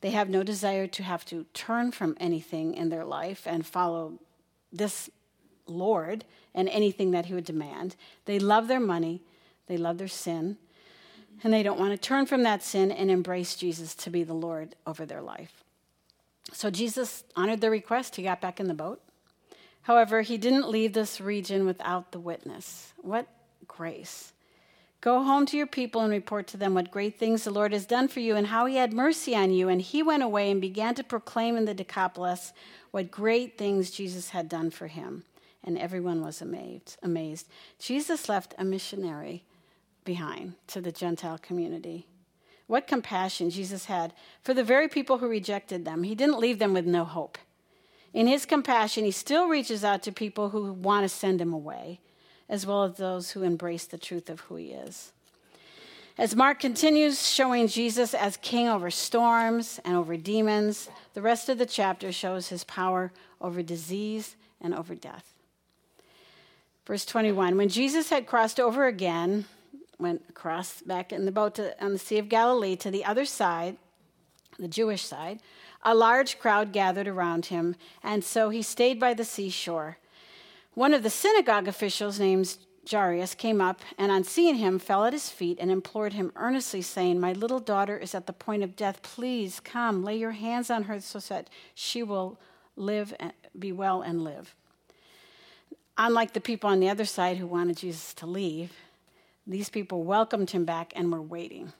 They 0.00 0.10
have 0.10 0.28
no 0.28 0.42
desire 0.42 0.86
to 0.88 1.02
have 1.02 1.24
to 1.26 1.46
turn 1.54 1.92
from 1.92 2.16
anything 2.18 2.74
in 2.74 2.88
their 2.88 3.04
life 3.04 3.46
and 3.46 3.64
follow 3.64 4.18
this 4.72 5.10
Lord 5.66 6.24
and 6.54 6.68
anything 6.68 7.10
that 7.12 7.26
he 7.26 7.34
would 7.34 7.44
demand. 7.44 7.96
They 8.24 8.38
love 8.38 8.68
their 8.68 8.80
money, 8.80 9.22
they 9.66 9.76
love 9.76 9.98
their 9.98 10.08
sin, 10.08 10.56
and 11.42 11.52
they 11.52 11.62
don't 11.62 11.78
want 11.78 11.92
to 11.92 11.98
turn 11.98 12.26
from 12.26 12.42
that 12.44 12.62
sin 12.62 12.92
and 12.92 13.10
embrace 13.10 13.56
Jesus 13.56 13.94
to 13.96 14.10
be 14.10 14.22
the 14.22 14.34
Lord 14.34 14.76
over 14.86 15.04
their 15.04 15.22
life. 15.22 15.64
So 16.52 16.70
Jesus 16.70 17.24
honored 17.34 17.60
their 17.60 17.70
request. 17.70 18.16
He 18.16 18.22
got 18.22 18.40
back 18.40 18.60
in 18.60 18.68
the 18.68 18.74
boat. 18.74 19.00
However, 19.82 20.22
he 20.22 20.38
didn't 20.38 20.68
leave 20.68 20.92
this 20.92 21.20
region 21.20 21.66
without 21.66 22.12
the 22.12 22.20
witness. 22.20 22.92
What 22.98 23.26
grace! 23.66 24.32
Go 25.00 25.22
home 25.22 25.44
to 25.46 25.56
your 25.58 25.66
people 25.66 26.00
and 26.00 26.10
report 26.10 26.46
to 26.48 26.56
them 26.56 26.72
what 26.72 26.90
great 26.90 27.18
things 27.18 27.44
the 27.44 27.50
Lord 27.50 27.74
has 27.74 27.84
done 27.84 28.08
for 28.08 28.20
you 28.20 28.36
and 28.36 28.46
how 28.46 28.64
he 28.64 28.76
had 28.76 28.94
mercy 28.94 29.36
on 29.36 29.50
you. 29.50 29.68
And 29.68 29.82
he 29.82 30.02
went 30.02 30.22
away 30.22 30.50
and 30.50 30.62
began 30.62 30.94
to 30.94 31.04
proclaim 31.04 31.58
in 31.58 31.66
the 31.66 31.74
Decapolis 31.74 32.54
what 32.90 33.10
great 33.10 33.58
things 33.58 33.90
Jesus 33.90 34.30
had 34.30 34.48
done 34.48 34.70
for 34.70 34.86
him 34.86 35.24
and 35.64 35.78
everyone 35.78 36.22
was 36.22 36.40
amazed. 36.42 36.96
amazed. 37.02 37.48
Jesus 37.78 38.28
left 38.28 38.54
a 38.58 38.64
missionary 38.64 39.44
behind 40.04 40.54
to 40.68 40.80
the 40.80 40.92
Gentile 40.92 41.38
community. 41.38 42.06
What 42.66 42.86
compassion 42.86 43.50
Jesus 43.50 43.86
had 43.86 44.12
for 44.42 44.54
the 44.54 44.64
very 44.64 44.88
people 44.88 45.18
who 45.18 45.28
rejected 45.28 45.84
them. 45.84 46.02
He 46.02 46.14
didn't 46.14 46.38
leave 46.38 46.58
them 46.58 46.72
with 46.72 46.86
no 46.86 47.04
hope. 47.04 47.38
In 48.12 48.26
his 48.26 48.46
compassion, 48.46 49.04
he 49.04 49.10
still 49.10 49.48
reaches 49.48 49.84
out 49.84 50.02
to 50.04 50.12
people 50.12 50.50
who 50.50 50.72
want 50.72 51.04
to 51.04 51.08
send 51.08 51.40
him 51.40 51.52
away, 51.52 52.00
as 52.48 52.64
well 52.64 52.84
as 52.84 52.96
those 52.96 53.32
who 53.32 53.42
embrace 53.42 53.86
the 53.86 53.98
truth 53.98 54.30
of 54.30 54.40
who 54.40 54.56
he 54.56 54.68
is. 54.68 55.12
As 56.16 56.36
Mark 56.36 56.60
continues 56.60 57.28
showing 57.28 57.66
Jesus 57.66 58.14
as 58.14 58.36
king 58.36 58.68
over 58.68 58.88
storms 58.88 59.80
and 59.84 59.96
over 59.96 60.16
demons, 60.16 60.88
the 61.12 61.22
rest 61.22 61.48
of 61.48 61.58
the 61.58 61.66
chapter 61.66 62.12
shows 62.12 62.48
his 62.48 62.62
power 62.62 63.12
over 63.40 63.62
disease 63.62 64.36
and 64.60 64.72
over 64.72 64.94
death. 64.94 65.33
Verse 66.86 67.04
21 67.04 67.56
When 67.56 67.68
Jesus 67.68 68.10
had 68.10 68.26
crossed 68.26 68.60
over 68.60 68.86
again, 68.86 69.46
went 69.98 70.22
across 70.28 70.82
back 70.82 71.12
in 71.12 71.24
the 71.24 71.32
boat 71.32 71.54
to, 71.56 71.82
on 71.82 71.92
the 71.92 71.98
Sea 71.98 72.18
of 72.18 72.28
Galilee 72.28 72.76
to 72.76 72.90
the 72.90 73.04
other 73.04 73.24
side, 73.24 73.76
the 74.58 74.68
Jewish 74.68 75.02
side, 75.02 75.40
a 75.82 75.94
large 75.94 76.38
crowd 76.38 76.72
gathered 76.72 77.08
around 77.08 77.46
him, 77.46 77.76
and 78.02 78.24
so 78.24 78.50
he 78.50 78.62
stayed 78.62 78.98
by 78.98 79.14
the 79.14 79.24
seashore. 79.24 79.98
One 80.74 80.94
of 80.94 81.02
the 81.02 81.10
synagogue 81.10 81.68
officials, 81.68 82.18
named 82.18 82.56
Jairus, 82.90 83.34
came 83.34 83.60
up 83.60 83.80
and, 83.96 84.10
on 84.10 84.24
seeing 84.24 84.56
him, 84.56 84.78
fell 84.78 85.04
at 85.04 85.12
his 85.12 85.30
feet 85.30 85.58
and 85.60 85.70
implored 85.70 86.14
him 86.14 86.32
earnestly, 86.36 86.82
saying, 86.82 87.20
My 87.20 87.32
little 87.32 87.60
daughter 87.60 87.96
is 87.96 88.14
at 88.14 88.26
the 88.26 88.32
point 88.32 88.62
of 88.62 88.76
death. 88.76 89.02
Please 89.02 89.60
come, 89.60 90.02
lay 90.02 90.16
your 90.16 90.32
hands 90.32 90.70
on 90.70 90.84
her 90.84 91.00
so 91.00 91.18
that 91.20 91.48
she 91.74 92.02
will 92.02 92.40
live, 92.76 93.14
and 93.20 93.32
be 93.58 93.72
well, 93.72 94.02
and 94.02 94.24
live. 94.24 94.54
Unlike 95.96 96.32
the 96.32 96.40
people 96.40 96.70
on 96.70 96.80
the 96.80 96.88
other 96.88 97.04
side 97.04 97.36
who 97.36 97.46
wanted 97.46 97.76
Jesus 97.76 98.14
to 98.14 98.26
leave, 98.26 98.72
these 99.46 99.68
people 99.68 100.02
welcomed 100.02 100.50
him 100.50 100.64
back 100.64 100.92
and 100.96 101.12
were 101.12 101.22
waiting. 101.22 101.72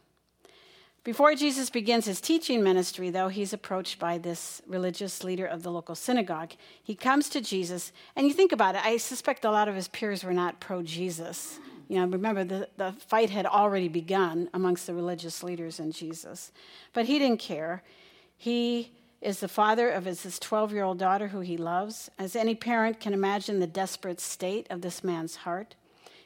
Before 1.03 1.35
Jesus 1.35 1.69
begins 1.69 2.07
his 2.07 2.21
teaching 2.21 2.63
ministry, 2.63 3.11
though, 3.11 3.29
he's 3.29 3.53
approached 3.53 3.99
by 3.99 4.17
this 4.17 4.63
religious 4.67 5.23
leader 5.23 5.45
of 5.45 5.63
the 5.63 5.71
local 5.71 5.95
synagogue. 5.95 6.53
He 6.83 6.95
comes 6.95 7.29
to 7.31 7.43
Jesus, 7.43 7.93
and 8.17 8.27
you 8.27 8.33
think 8.33 8.53
about 8.53 8.75
it, 8.75 8.85
I 8.85 8.97
suspect 8.97 9.45
a 9.45 9.51
lot 9.51 9.69
of 9.69 9.75
his 9.75 9.89
peers 9.89 10.25
were 10.25 10.33
not 10.33 10.61
pro 10.61 10.83
Jesus. 10.83 11.59
You 11.89 11.99
know, 11.99 12.07
remember, 12.07 12.45
the, 12.45 12.69
the 12.79 12.93
fight 12.93 13.29
had 13.29 13.45
already 13.45 13.89
begun 13.89 14.49
amongst 14.55 14.87
the 14.87 14.95
religious 14.95 15.43
leaders 15.43 15.79
and 15.79 15.93
Jesus. 15.93 16.53
But 16.95 17.05
he 17.05 17.19
didn't 17.19 17.41
care. 17.41 17.83
He 18.39 18.91
is 19.25 19.41
the 19.41 19.49
father 19.49 19.89
of 19.91 20.05
his 20.05 20.39
12 20.39 20.73
year 20.73 20.85
old 20.85 20.99
daughter 20.99 21.29
who 21.29 21.41
he 21.41 21.57
loves. 21.57 22.11
As 22.19 22.37
any 22.37 22.55
parent 22.55 23.01
can 23.01 23.15
imagine 23.15 23.59
the 23.59 23.67
desperate 23.67 24.21
state 24.21 24.67
of 24.71 24.83
this 24.83 25.03
man's 25.03 25.37
heart. 25.37 25.75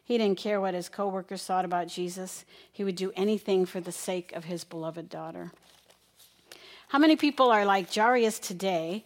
He 0.02 0.18
didn't 0.18 0.38
care 0.38 0.60
what 0.60 0.74
his 0.74 0.88
coworkers 0.88 1.44
thought 1.44 1.64
about 1.64 1.88
Jesus. 1.88 2.44
He 2.72 2.82
would 2.82 2.96
do 2.96 3.12
anything 3.14 3.66
for 3.66 3.80
the 3.80 3.92
sake 3.92 4.32
of 4.32 4.44
his 4.44 4.64
beloved 4.64 5.08
daughter. 5.08 5.52
How 6.88 6.98
many 6.98 7.14
people 7.14 7.50
are 7.50 7.66
like 7.66 7.94
Jairus 7.94 8.38
today? 8.38 9.04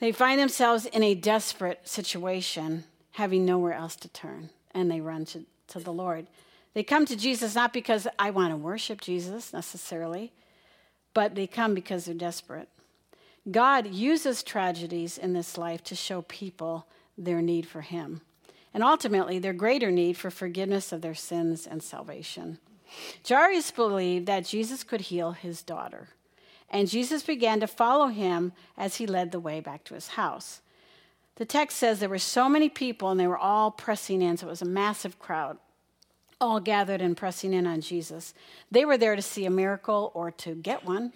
They 0.00 0.12
find 0.12 0.40
themselves 0.40 0.86
in 0.86 1.02
a 1.02 1.14
desperate 1.14 1.86
situation, 1.86 2.84
having 3.12 3.44
nowhere 3.44 3.74
else 3.74 3.96
to 3.96 4.08
turn, 4.08 4.50
and 4.72 4.90
they 4.90 5.00
run 5.00 5.26
to, 5.26 5.44
to 5.68 5.80
the 5.80 5.92
Lord. 5.92 6.26
They 6.72 6.82
come 6.82 7.04
to 7.06 7.16
Jesus 7.16 7.54
not 7.54 7.72
because 7.72 8.06
I 8.18 8.30
want 8.30 8.52
to 8.52 8.56
worship 8.56 9.00
Jesus 9.00 9.52
necessarily, 9.52 10.32
but 11.12 11.34
they 11.34 11.46
come 11.46 11.74
because 11.74 12.06
they're 12.06 12.14
desperate. 12.14 12.68
God 13.50 13.86
uses 13.86 14.42
tragedies 14.42 15.16
in 15.18 15.32
this 15.32 15.56
life 15.56 15.82
to 15.84 15.94
show 15.94 16.22
people 16.22 16.86
their 17.16 17.40
need 17.40 17.66
for 17.66 17.80
Him 17.80 18.20
and 18.74 18.82
ultimately 18.82 19.38
their 19.38 19.52
greater 19.52 19.90
need 19.90 20.16
for 20.16 20.30
forgiveness 20.30 20.92
of 20.92 21.00
their 21.00 21.14
sins 21.14 21.66
and 21.66 21.82
salvation. 21.82 22.58
Jairus 23.28 23.70
believed 23.70 24.26
that 24.26 24.46
Jesus 24.46 24.84
could 24.84 25.02
heal 25.02 25.32
his 25.32 25.62
daughter, 25.62 26.10
and 26.70 26.88
Jesus 26.88 27.22
began 27.22 27.60
to 27.60 27.66
follow 27.66 28.06
him 28.06 28.52
as 28.76 28.96
he 28.96 29.06
led 29.06 29.32
the 29.32 29.40
way 29.40 29.60
back 29.60 29.84
to 29.84 29.94
his 29.94 30.08
house. 30.08 30.60
The 31.36 31.44
text 31.44 31.76
says 31.76 32.00
there 32.00 32.08
were 32.08 32.18
so 32.18 32.48
many 32.48 32.68
people 32.68 33.10
and 33.10 33.18
they 33.18 33.26
were 33.26 33.38
all 33.38 33.70
pressing 33.70 34.22
in, 34.22 34.36
so 34.36 34.46
it 34.46 34.50
was 34.50 34.62
a 34.62 34.66
massive 34.66 35.18
crowd, 35.18 35.58
all 36.40 36.60
gathered 36.60 37.00
and 37.00 37.16
pressing 37.16 37.52
in 37.52 37.66
on 37.66 37.80
Jesus. 37.80 38.34
They 38.70 38.84
were 38.84 38.98
there 38.98 39.16
to 39.16 39.22
see 39.22 39.44
a 39.44 39.50
miracle 39.50 40.10
or 40.14 40.30
to 40.32 40.54
get 40.54 40.84
one. 40.84 41.12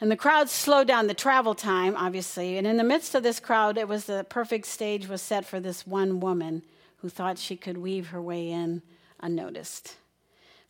And 0.00 0.10
the 0.10 0.16
crowd 0.16 0.48
slowed 0.50 0.88
down 0.88 1.06
the 1.06 1.14
travel 1.14 1.54
time, 1.54 1.94
obviously. 1.96 2.58
And 2.58 2.66
in 2.66 2.76
the 2.76 2.84
midst 2.84 3.14
of 3.14 3.22
this 3.22 3.40
crowd, 3.40 3.78
it 3.78 3.88
was 3.88 4.04
the 4.06 4.26
perfect 4.28 4.66
stage 4.66 5.08
was 5.08 5.22
set 5.22 5.44
for 5.44 5.60
this 5.60 5.86
one 5.86 6.20
woman 6.20 6.62
who 6.98 7.08
thought 7.08 7.38
she 7.38 7.56
could 7.56 7.78
weave 7.78 8.08
her 8.08 8.20
way 8.20 8.50
in 8.50 8.82
unnoticed. 9.20 9.96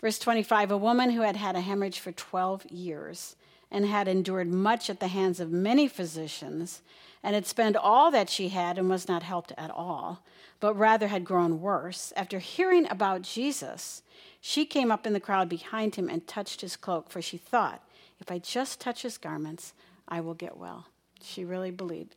Verse 0.00 0.18
25 0.18 0.70
A 0.70 0.76
woman 0.76 1.10
who 1.10 1.22
had 1.22 1.36
had 1.36 1.56
a 1.56 1.60
hemorrhage 1.60 1.98
for 1.98 2.12
12 2.12 2.66
years 2.66 3.36
and 3.70 3.86
had 3.86 4.06
endured 4.06 4.48
much 4.48 4.90
at 4.90 5.00
the 5.00 5.08
hands 5.08 5.40
of 5.40 5.50
many 5.50 5.88
physicians 5.88 6.82
and 7.22 7.34
had 7.34 7.46
spent 7.46 7.76
all 7.76 8.10
that 8.10 8.28
she 8.28 8.50
had 8.50 8.78
and 8.78 8.90
was 8.90 9.08
not 9.08 9.22
helped 9.22 9.52
at 9.56 9.70
all, 9.70 10.22
but 10.60 10.74
rather 10.74 11.08
had 11.08 11.24
grown 11.24 11.60
worse, 11.60 12.12
after 12.16 12.38
hearing 12.38 12.86
about 12.90 13.22
Jesus, 13.22 14.02
she 14.40 14.66
came 14.66 14.92
up 14.92 15.06
in 15.06 15.14
the 15.14 15.20
crowd 15.20 15.48
behind 15.48 15.94
him 15.94 16.08
and 16.08 16.26
touched 16.26 16.60
his 16.60 16.76
cloak, 16.76 17.10
for 17.10 17.22
she 17.22 17.38
thought, 17.38 17.82
if 18.20 18.30
I 18.30 18.38
just 18.38 18.80
touch 18.80 19.02
his 19.02 19.18
garments, 19.18 19.72
I 20.08 20.20
will 20.20 20.34
get 20.34 20.56
well. 20.56 20.86
She 21.22 21.44
really 21.44 21.70
believed. 21.70 22.16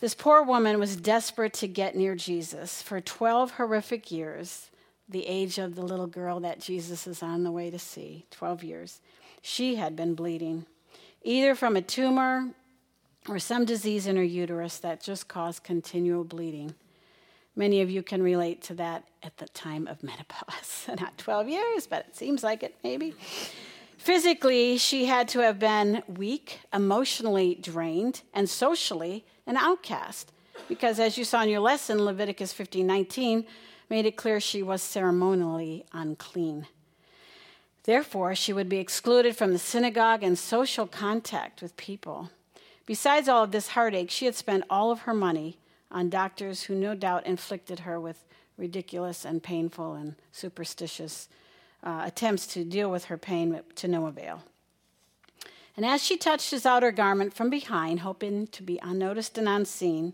This 0.00 0.14
poor 0.14 0.42
woman 0.42 0.80
was 0.80 0.96
desperate 0.96 1.52
to 1.54 1.68
get 1.68 1.94
near 1.94 2.14
Jesus. 2.14 2.82
For 2.82 3.00
12 3.00 3.52
horrific 3.52 4.10
years, 4.10 4.70
the 5.08 5.26
age 5.26 5.58
of 5.58 5.74
the 5.74 5.82
little 5.82 6.06
girl 6.06 6.40
that 6.40 6.60
Jesus 6.60 7.06
is 7.06 7.22
on 7.22 7.44
the 7.44 7.52
way 7.52 7.70
to 7.70 7.78
see, 7.78 8.26
12 8.30 8.64
years, 8.64 9.00
she 9.42 9.76
had 9.76 9.94
been 9.94 10.14
bleeding, 10.14 10.66
either 11.22 11.54
from 11.54 11.76
a 11.76 11.82
tumor 11.82 12.50
or 13.28 13.38
some 13.38 13.64
disease 13.64 14.06
in 14.06 14.16
her 14.16 14.22
uterus 14.22 14.78
that 14.78 15.02
just 15.02 15.28
caused 15.28 15.62
continual 15.62 16.24
bleeding. 16.24 16.74
Many 17.54 17.82
of 17.82 17.90
you 17.90 18.02
can 18.02 18.22
relate 18.22 18.62
to 18.62 18.74
that 18.74 19.04
at 19.22 19.36
the 19.36 19.46
time 19.48 19.86
of 19.86 20.02
menopause. 20.02 20.86
Not 21.00 21.16
12 21.18 21.48
years, 21.48 21.86
but 21.86 22.06
it 22.08 22.16
seems 22.16 22.42
like 22.42 22.62
it, 22.62 22.74
maybe. 22.82 23.14
Physically, 24.02 24.78
she 24.78 25.04
had 25.04 25.28
to 25.28 25.38
have 25.38 25.60
been 25.60 26.02
weak, 26.08 26.58
emotionally 26.74 27.54
drained, 27.54 28.22
and 28.34 28.50
socially 28.50 29.24
an 29.46 29.56
outcast. 29.56 30.32
Because 30.68 30.98
as 30.98 31.16
you 31.16 31.22
saw 31.24 31.42
in 31.42 31.48
your 31.48 31.60
lesson, 31.60 32.04
Leviticus 32.04 32.52
15:19 32.52 33.46
made 33.88 34.04
it 34.04 34.16
clear 34.16 34.40
she 34.40 34.60
was 34.60 34.82
ceremonially 34.82 35.84
unclean. 35.92 36.66
Therefore, 37.84 38.34
she 38.34 38.52
would 38.52 38.68
be 38.68 38.78
excluded 38.78 39.36
from 39.36 39.52
the 39.52 39.58
synagogue 39.60 40.24
and 40.24 40.36
social 40.36 40.88
contact 40.88 41.62
with 41.62 41.76
people. 41.76 42.30
Besides 42.86 43.28
all 43.28 43.44
of 43.44 43.52
this 43.52 43.68
heartache, 43.68 44.10
she 44.10 44.24
had 44.24 44.34
spent 44.34 44.64
all 44.68 44.90
of 44.90 45.02
her 45.02 45.14
money 45.14 45.60
on 45.92 46.10
doctors 46.10 46.64
who 46.64 46.74
no 46.74 46.96
doubt 46.96 47.24
inflicted 47.24 47.80
her 47.80 48.00
with 48.00 48.24
ridiculous 48.56 49.24
and 49.24 49.44
painful 49.44 49.94
and 49.94 50.16
superstitious 50.32 51.28
uh, 51.82 52.02
attempts 52.04 52.46
to 52.48 52.64
deal 52.64 52.90
with 52.90 53.06
her 53.06 53.18
pain 53.18 53.60
to 53.76 53.88
no 53.88 54.06
avail. 54.06 54.42
And 55.76 55.86
as 55.86 56.02
she 56.02 56.16
touched 56.16 56.50
his 56.50 56.66
outer 56.66 56.92
garment 56.92 57.32
from 57.32 57.48
behind, 57.48 58.00
hoping 58.00 58.46
to 58.48 58.62
be 58.62 58.78
unnoticed 58.82 59.38
and 59.38 59.48
unseen, 59.48 60.12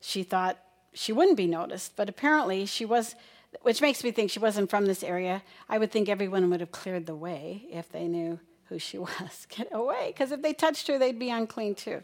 she 0.00 0.22
thought 0.22 0.58
she 0.94 1.12
wouldn't 1.12 1.36
be 1.36 1.46
noticed, 1.46 1.94
but 1.96 2.08
apparently 2.08 2.64
she 2.66 2.84
was, 2.84 3.14
which 3.62 3.82
makes 3.82 4.02
me 4.02 4.10
think 4.10 4.30
she 4.30 4.38
wasn't 4.38 4.70
from 4.70 4.86
this 4.86 5.02
area. 5.02 5.42
I 5.68 5.78
would 5.78 5.92
think 5.92 6.08
everyone 6.08 6.48
would 6.50 6.60
have 6.60 6.72
cleared 6.72 7.06
the 7.06 7.14
way 7.14 7.64
if 7.70 7.90
they 7.90 8.08
knew 8.08 8.38
who 8.68 8.78
she 8.78 8.98
was. 8.98 9.46
Get 9.50 9.68
away, 9.72 10.08
because 10.08 10.32
if 10.32 10.40
they 10.40 10.52
touched 10.52 10.88
her, 10.88 10.98
they'd 10.98 11.18
be 11.18 11.30
unclean 11.30 11.74
too. 11.74 12.02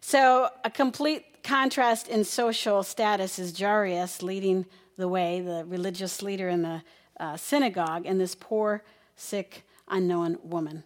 So, 0.00 0.48
a 0.64 0.70
complete 0.70 1.42
contrast 1.42 2.08
in 2.08 2.24
social 2.24 2.82
status 2.82 3.38
is 3.38 3.58
Jairus 3.58 4.22
leading 4.22 4.66
the 4.96 5.08
way, 5.08 5.40
the 5.40 5.64
religious 5.66 6.22
leader 6.22 6.48
in 6.48 6.62
the 6.62 6.82
uh, 7.18 7.36
synagogue 7.36 8.06
and 8.06 8.20
this 8.20 8.34
poor, 8.34 8.82
sick, 9.16 9.64
unknown 9.88 10.38
woman. 10.42 10.84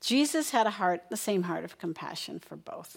Jesus 0.00 0.50
had 0.50 0.66
a 0.66 0.70
heart, 0.70 1.04
the 1.10 1.16
same 1.16 1.44
heart 1.44 1.64
of 1.64 1.78
compassion 1.78 2.38
for 2.38 2.56
both. 2.56 2.96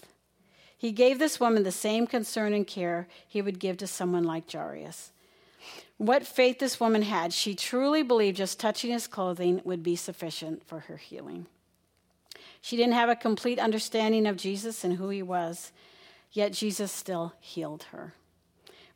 He 0.76 0.92
gave 0.92 1.18
this 1.18 1.40
woman 1.40 1.62
the 1.62 1.72
same 1.72 2.06
concern 2.06 2.52
and 2.52 2.66
care 2.66 3.08
he 3.26 3.42
would 3.42 3.58
give 3.58 3.78
to 3.78 3.86
someone 3.86 4.24
like 4.24 4.50
Jairus. 4.50 5.10
What 5.96 6.26
faith 6.26 6.60
this 6.60 6.78
woman 6.78 7.02
had, 7.02 7.32
she 7.32 7.54
truly 7.54 8.02
believed 8.02 8.36
just 8.36 8.60
touching 8.60 8.92
his 8.92 9.08
clothing 9.08 9.60
would 9.64 9.82
be 9.82 9.96
sufficient 9.96 10.64
for 10.64 10.80
her 10.80 10.96
healing. 10.96 11.46
She 12.60 12.76
didn't 12.76 12.92
have 12.92 13.08
a 13.08 13.16
complete 13.16 13.58
understanding 13.58 14.26
of 14.26 14.36
Jesus 14.36 14.84
and 14.84 14.94
who 14.94 15.08
he 15.08 15.22
was, 15.22 15.72
yet 16.32 16.52
Jesus 16.52 16.92
still 16.92 17.32
healed 17.40 17.84
her 17.84 18.14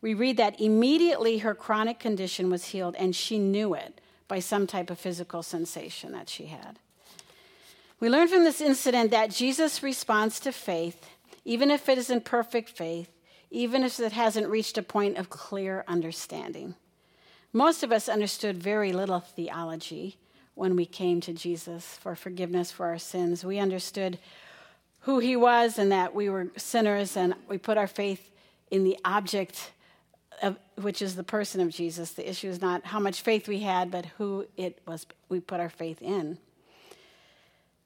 we 0.03 0.13
read 0.13 0.37
that 0.37 0.61
immediately 0.61 1.39
her 1.39 1.55
chronic 1.55 1.99
condition 1.99 2.51
was 2.51 2.67
healed 2.67 2.97
and 2.99 3.17
she 3.17 3.39
knew 3.39 3.73
it 3.73 4.01
by 4.29 4.41
some 4.41 4.67
type 4.67 4.91
of 4.91 4.99
physical 4.99 5.43
sensation 5.43 6.13
that 6.13 6.29
she 6.29 6.47
had. 6.47 6.79
We 8.01 8.11
learn 8.11 8.27
from 8.27 8.43
this 8.43 8.61
incident 8.61 9.13
that 9.13 9.31
Jesus 9.31 9.83
responds 9.83 10.41
to 10.41 10.51
faith, 10.51 11.09
even 11.45 11.71
if 11.71 11.89
it 11.89 11.99
isn't 11.99 12.25
perfect 12.25 12.71
faith, 12.71 13.09
even 13.51 13.85
if 13.85 14.01
it 14.01 14.13
hasn't 14.13 14.49
reached 14.49 14.77
a 14.77 14.83
point 14.83 15.19
of 15.19 15.31
clear 15.31 15.85
understanding. 15.87 16.75
Most 17.53 17.85
of 17.85 17.93
us 17.93 18.09
understood 18.09 18.57
very 18.57 18.93
little 18.93 19.21
theology 19.21 20.17
when 20.55 20.75
we 20.75 20.87
came 20.87 21.21
to 21.21 21.33
Jesus 21.33 21.97
for 22.01 22.17
forgiveness 22.17 22.73
for 22.73 22.87
our 22.87 22.99
sins. 22.99 23.45
We 23.45 23.59
understood 23.59 24.19
who 25.01 25.21
he 25.21 25.37
was 25.37 25.79
and 25.79 25.93
that 25.93 26.15
we 26.15 26.29
were 26.29 26.49
sinners, 26.57 27.17
and 27.17 27.35
we 27.49 27.59
put 27.59 27.77
our 27.77 27.87
faith 27.87 28.31
in 28.71 28.85
the 28.85 28.99
object 29.05 29.71
of, 30.43 30.59
which 30.77 31.01
is 31.01 31.17
the 31.17 31.25
person 31.25 31.61
of 31.61 31.71
Jesus. 31.71 32.13
The 32.13 32.29
issue 32.29 32.49
is 32.49 32.61
not 32.61 32.85
how 32.85 32.99
much 32.99 33.23
faith 33.23 33.49
we 33.49 33.61
had, 33.61 33.91
but 33.91 34.07
who 34.19 34.47
it 34.57 34.81
was 34.87 35.07
we 35.29 35.41
put 35.41 35.61
our 35.61 35.71
faith 35.71 36.03
in. 36.03 36.39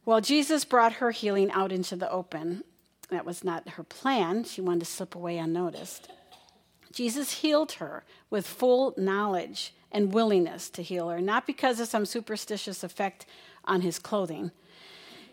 Well, 0.05 0.21
Jesus 0.21 0.65
brought 0.65 0.95
her 0.95 1.11
healing 1.11 1.51
out 1.51 1.73
into 1.73 1.97
the 1.97 2.11
open. 2.11 2.65
That 3.11 3.27
was 3.27 3.45
not 3.45 3.69
her 3.71 3.83
plan. 3.83 4.45
She 4.45 4.61
wanted 4.61 4.81
to 4.81 4.87
slip 4.87 5.15
away 5.15 5.39
unnoticed. 5.39 6.11
Jesus 6.93 7.41
healed 7.41 7.73
her 7.73 8.05
with 8.31 8.47
full 8.47 8.95
knowledge 8.97 9.75
and 9.93 10.13
willingness 10.13 10.71
to 10.71 10.83
heal 10.83 11.09
her, 11.09 11.21
not 11.21 11.47
because 11.47 11.79
of 11.79 11.89
some 11.89 12.07
superstitious 12.07 12.83
effect 12.83 13.27
on 13.65 13.83
his 13.83 13.99
clothing. 13.99 14.51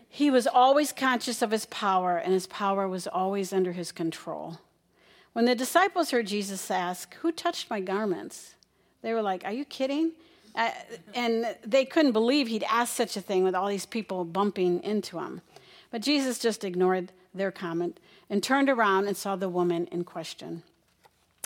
He 0.08 0.30
was 0.30 0.46
always 0.46 0.92
conscious 0.92 1.42
of 1.42 1.50
his 1.50 1.66
power, 1.66 2.16
and 2.16 2.32
his 2.32 2.46
power 2.46 2.86
was 2.88 3.06
always 3.06 3.52
under 3.52 3.72
his 3.72 3.92
control. 3.92 4.58
When 5.34 5.44
the 5.44 5.54
disciples 5.56 6.12
heard 6.12 6.28
Jesus 6.28 6.70
ask, 6.70 7.14
Who 7.16 7.32
touched 7.32 7.68
my 7.68 7.80
garments? 7.80 8.54
They 9.02 9.12
were 9.12 9.20
like, 9.20 9.44
Are 9.44 9.52
you 9.52 9.64
kidding? 9.64 10.12
Uh, 10.54 10.70
and 11.12 11.56
they 11.66 11.84
couldn't 11.84 12.12
believe 12.12 12.46
he'd 12.46 12.64
asked 12.70 12.94
such 12.94 13.16
a 13.16 13.20
thing 13.20 13.42
with 13.42 13.56
all 13.56 13.68
these 13.68 13.84
people 13.84 14.24
bumping 14.24 14.80
into 14.84 15.18
him. 15.18 15.40
But 15.90 16.02
Jesus 16.02 16.38
just 16.38 16.62
ignored 16.62 17.10
their 17.34 17.50
comment 17.50 17.98
and 18.30 18.42
turned 18.42 18.70
around 18.70 19.08
and 19.08 19.16
saw 19.16 19.34
the 19.34 19.48
woman 19.48 19.88
in 19.90 20.04
question. 20.04 20.62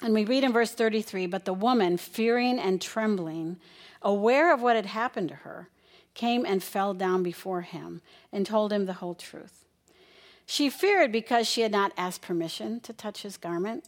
And 0.03 0.13
we 0.13 0.27
read 0.27 0.45
in 0.45 0.53
verse 0.53 0.73
33 0.73 1.27
But 1.27 1.47
the 1.47 1.55
woman, 1.55 1.97
fearing 1.97 2.59
and 2.59 2.83
trembling, 2.83 3.57
aware 4.03 4.53
of 4.53 4.61
what 4.61 4.77
had 4.77 4.87
happened 4.87 5.31
to 5.31 5.37
her, 5.37 5.71
came 6.13 6.45
and 6.45 6.63
fell 6.63 6.93
down 6.93 7.23
before 7.23 7.63
him 7.63 8.03
and 8.31 8.45
told 8.45 8.71
him 8.71 8.85
the 8.85 8.95
whole 8.95 9.15
truth. 9.15 9.65
She 10.51 10.71
feared 10.71 11.13
because 11.13 11.47
she 11.47 11.61
had 11.61 11.73
not 11.73 11.93
asked 11.99 12.23
permission 12.23 12.81
to 12.81 12.95
touch 12.95 13.21
his 13.21 13.37
garment. 13.37 13.85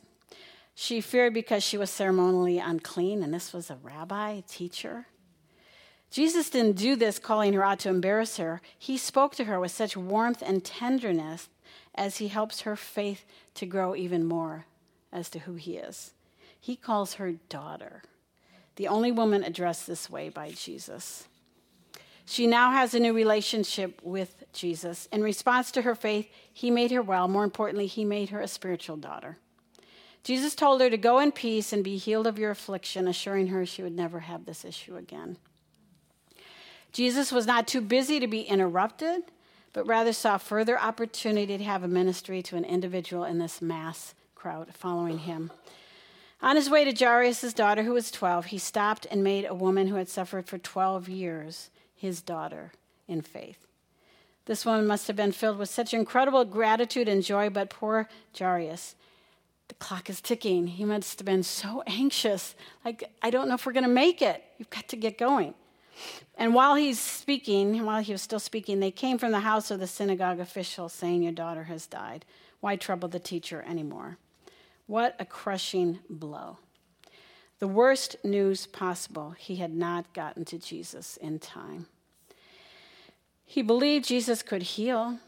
She 0.74 1.00
feared 1.00 1.32
because 1.32 1.62
she 1.62 1.78
was 1.78 1.88
ceremonially 1.88 2.58
unclean, 2.58 3.22
and 3.22 3.32
this 3.32 3.54
was 3.54 3.70
a 3.70 3.78
rabbi, 3.82 4.32
a 4.32 4.42
teacher. 4.42 5.06
Jesus 6.10 6.50
didn't 6.50 6.76
do 6.76 6.96
this 6.96 7.18
calling 7.18 7.54
her 7.54 7.64
out 7.64 7.78
to 7.80 7.88
embarrass 7.88 8.36
her. 8.36 8.60
He 8.78 8.98
spoke 8.98 9.34
to 9.36 9.44
her 9.44 9.58
with 9.58 9.70
such 9.70 9.96
warmth 9.96 10.42
and 10.44 10.62
tenderness 10.62 11.48
as 11.94 12.18
he 12.18 12.28
helps 12.28 12.60
her 12.60 12.76
faith 12.76 13.24
to 13.54 13.64
grow 13.64 13.96
even 13.96 14.26
more 14.26 14.66
as 15.10 15.30
to 15.30 15.38
who 15.38 15.54
he 15.54 15.78
is. 15.78 16.12
He 16.60 16.76
calls 16.76 17.14
her 17.14 17.32
daughter, 17.48 18.02
the 18.76 18.86
only 18.86 19.10
woman 19.10 19.44
addressed 19.44 19.86
this 19.86 20.10
way 20.10 20.28
by 20.28 20.50
Jesus. 20.50 21.26
She 22.30 22.46
now 22.46 22.70
has 22.70 22.94
a 22.94 23.00
new 23.00 23.12
relationship 23.12 24.00
with 24.04 24.44
Jesus. 24.52 25.08
In 25.10 25.20
response 25.20 25.72
to 25.72 25.82
her 25.82 25.96
faith, 25.96 26.28
he 26.52 26.70
made 26.70 26.92
her 26.92 27.02
well. 27.02 27.26
More 27.26 27.42
importantly, 27.42 27.88
he 27.88 28.04
made 28.04 28.30
her 28.30 28.40
a 28.40 28.46
spiritual 28.46 28.96
daughter. 28.96 29.38
Jesus 30.22 30.54
told 30.54 30.80
her 30.80 30.88
to 30.88 30.96
go 30.96 31.18
in 31.18 31.32
peace 31.32 31.72
and 31.72 31.82
be 31.82 31.96
healed 31.96 32.28
of 32.28 32.38
your 32.38 32.52
affliction, 32.52 33.08
assuring 33.08 33.48
her 33.48 33.66
she 33.66 33.82
would 33.82 33.96
never 33.96 34.20
have 34.20 34.44
this 34.44 34.64
issue 34.64 34.94
again. 34.94 35.38
Jesus 36.92 37.32
was 37.32 37.48
not 37.48 37.66
too 37.66 37.80
busy 37.80 38.20
to 38.20 38.28
be 38.28 38.42
interrupted, 38.42 39.22
but 39.72 39.88
rather 39.88 40.12
saw 40.12 40.38
further 40.38 40.78
opportunity 40.78 41.58
to 41.58 41.64
have 41.64 41.82
a 41.82 41.88
ministry 41.88 42.44
to 42.44 42.56
an 42.56 42.64
individual 42.64 43.24
in 43.24 43.38
this 43.38 43.60
mass 43.60 44.14
crowd 44.36 44.72
following 44.72 45.18
him. 45.18 45.50
On 46.40 46.54
his 46.54 46.70
way 46.70 46.84
to 46.84 46.92
Jairus' 46.92 47.52
daughter, 47.52 47.82
who 47.82 47.92
was 47.92 48.12
12, 48.12 48.46
he 48.46 48.58
stopped 48.58 49.04
and 49.10 49.24
made 49.24 49.46
a 49.46 49.52
woman 49.52 49.88
who 49.88 49.96
had 49.96 50.08
suffered 50.08 50.46
for 50.46 50.58
12 50.58 51.08
years 51.08 51.70
his 52.00 52.22
daughter 52.22 52.72
in 53.06 53.20
faith. 53.20 53.66
This 54.46 54.64
woman 54.64 54.86
must 54.86 55.06
have 55.06 55.16
been 55.16 55.32
filled 55.32 55.58
with 55.58 55.68
such 55.68 55.92
incredible 55.92 56.46
gratitude 56.46 57.08
and 57.08 57.22
joy, 57.22 57.50
but 57.50 57.68
poor 57.68 58.08
Jairus, 58.36 58.94
the 59.68 59.74
clock 59.74 60.08
is 60.08 60.22
ticking. 60.22 60.66
He 60.66 60.84
must 60.86 61.18
have 61.18 61.26
been 61.26 61.42
so 61.42 61.82
anxious. 61.86 62.54
Like, 62.84 63.04
I 63.22 63.28
don't 63.28 63.48
know 63.48 63.54
if 63.54 63.66
we're 63.66 63.74
going 63.74 63.84
to 63.84 63.90
make 63.90 64.22
it. 64.22 64.42
You've 64.58 64.70
got 64.70 64.88
to 64.88 64.96
get 64.96 65.18
going. 65.18 65.54
And 66.38 66.54
while 66.54 66.74
he's 66.74 66.98
speaking, 66.98 67.84
while 67.84 68.00
he 68.00 68.12
was 68.12 68.22
still 68.22 68.40
speaking, 68.40 68.80
they 68.80 68.90
came 68.90 69.18
from 69.18 69.32
the 69.32 69.40
house 69.40 69.70
of 69.70 69.78
the 69.78 69.86
synagogue 69.86 70.40
official 70.40 70.88
saying, 70.88 71.22
Your 71.22 71.32
daughter 71.32 71.64
has 71.64 71.86
died. 71.86 72.24
Why 72.60 72.76
trouble 72.76 73.10
the 73.10 73.18
teacher 73.18 73.62
anymore? 73.68 74.16
What 74.86 75.16
a 75.18 75.26
crushing 75.26 75.98
blow. 76.08 76.56
The 77.60 77.68
worst 77.68 78.16
news 78.24 78.66
possible, 78.66 79.34
he 79.38 79.56
had 79.56 79.74
not 79.74 80.12
gotten 80.14 80.44
to 80.46 80.58
Jesus 80.58 81.18
in 81.18 81.38
time. 81.38 81.86
He 83.44 83.60
believed 83.60 84.06
Jesus 84.06 84.42
could 84.42 84.62
heal, 84.62 85.18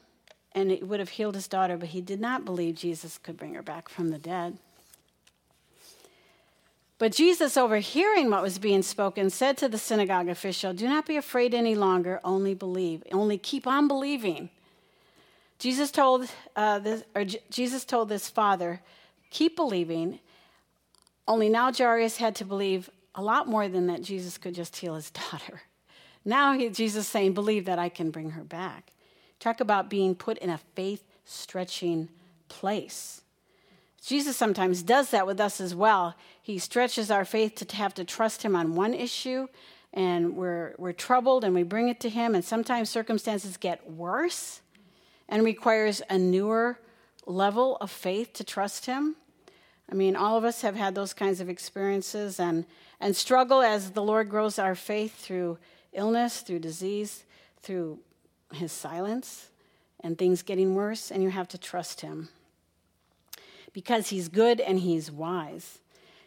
and 0.53 0.73
it 0.73 0.89
would 0.89 0.99
have 0.99 1.11
healed 1.11 1.35
his 1.35 1.47
daughter, 1.47 1.77
but 1.77 1.91
he 1.91 2.01
did 2.01 2.21
not 2.21 2.45
believe 2.45 2.75
Jesus 2.75 3.19
could 3.19 3.37
bring 3.37 3.55
her 3.55 3.63
back 3.63 3.91
from 3.91 4.09
the 4.09 4.19
dead. 4.19 4.57
But 6.97 7.13
Jesus, 7.13 7.57
overhearing 7.57 8.31
what 8.31 8.43
was 8.43 8.59
being 8.59 8.83
spoken, 8.83 9.29
said 9.29 9.59
to 9.59 9.69
the 9.69 9.77
synagogue 9.77 10.29
official, 10.29 10.73
Do 10.73 10.89
not 10.89 11.05
be 11.05 11.17
afraid 11.17 11.53
any 11.53 11.75
longer, 11.75 12.21
only 12.25 12.55
believe. 12.55 13.03
Only 13.13 13.37
keep 13.37 13.67
on 13.67 13.89
believing. 13.89 14.51
Jesus 15.59 15.91
told, 15.91 16.29
uh, 16.55 16.79
this, 16.79 17.03
or 17.15 17.25
J- 17.25 17.43
Jesus 17.51 17.85
told 17.85 18.09
this 18.09 18.31
father, 18.31 18.81
Keep 19.31 19.57
believing 19.57 20.21
only 21.27 21.49
now 21.49 21.73
Jairus 21.73 22.17
had 22.17 22.35
to 22.37 22.45
believe 22.45 22.91
a 23.15 23.23
lot 23.23 23.47
more 23.47 23.69
than 23.69 23.87
that 23.89 24.03
Jesus 24.03 24.39
could 24.39 24.55
just 24.55 24.77
heal 24.77 24.95
his 24.95 25.11
daughter. 25.31 25.63
Now 26.25 26.53
he, 26.53 26.69
Jesus 26.69 27.09
saying, 27.09 27.35
Believe 27.35 27.65
that 27.67 27.79
I 27.79 27.89
can 27.89 28.11
bring 28.11 28.31
her 28.31 28.45
back. 28.45 28.93
Talk 29.41 29.61
about 29.61 29.91
being 29.91 30.15
put 30.15 30.39
in 30.39 30.51
a 30.51 30.59
faith 30.59 31.05
stretching 31.25 32.09
place. 32.49 33.23
Jesus 34.05 34.37
sometimes 34.37 34.83
does 34.83 35.11
that 35.11 35.27
with 35.27 35.41
us 35.41 35.61
as 35.61 35.75
well. 35.75 36.17
He 36.43 36.59
stretches 36.59 37.11
our 37.11 37.25
faith 37.25 37.55
to 37.57 37.77
have 37.77 37.95
to 37.95 38.05
trust 38.05 38.43
him 38.43 38.57
on 38.57 38.75
one 38.75 38.95
issue, 38.95 39.47
and 39.93 40.37
we're, 40.37 40.75
we're 40.77 40.93
troubled 40.93 41.45
and 41.45 41.55
we 41.55 41.63
bring 41.63 41.89
it 41.89 42.01
to 42.01 42.09
him, 42.09 42.35
and 42.35 42.45
sometimes 42.45 42.91
circumstances 42.91 43.57
get 43.57 43.89
worse 43.89 44.61
and 45.29 45.45
requires 45.45 46.03
a 46.11 46.19
newer 46.19 46.79
level 47.27 47.77
of 47.77 47.91
faith 47.91 48.33
to 48.35 48.45
trust 48.45 48.87
him. 48.87 49.15
I 49.93 49.95
mean, 49.95 50.17
all 50.17 50.39
of 50.39 50.45
us 50.45 50.63
have 50.63 50.75
had 50.75 50.95
those 50.95 51.13
kinds 51.13 51.43
of 51.43 51.51
experiences 51.51 52.41
and, 52.41 52.65
and 52.99 53.15
struggle 53.15 53.61
as 53.61 53.91
the 53.91 54.03
Lord 54.03 54.31
grows 54.31 54.59
our 54.59 54.75
faith 54.75 55.15
through 55.23 55.59
illness, 55.93 56.41
through 56.41 56.61
disease, 56.61 57.25
through 57.61 57.99
his 58.55 58.73
silence, 58.73 59.51
and 60.01 60.17
things 60.17 60.41
getting 60.41 60.75
worse, 60.75 61.11
and 61.11 61.23
you 61.23 61.29
have 61.29 61.47
to 61.49 61.59
trust 61.59 62.01
him 62.01 62.31
because 63.75 64.09
he's 64.09 64.29
good 64.29 64.61
and 64.61 64.81
he's 64.81 65.11
wise. 65.11 65.81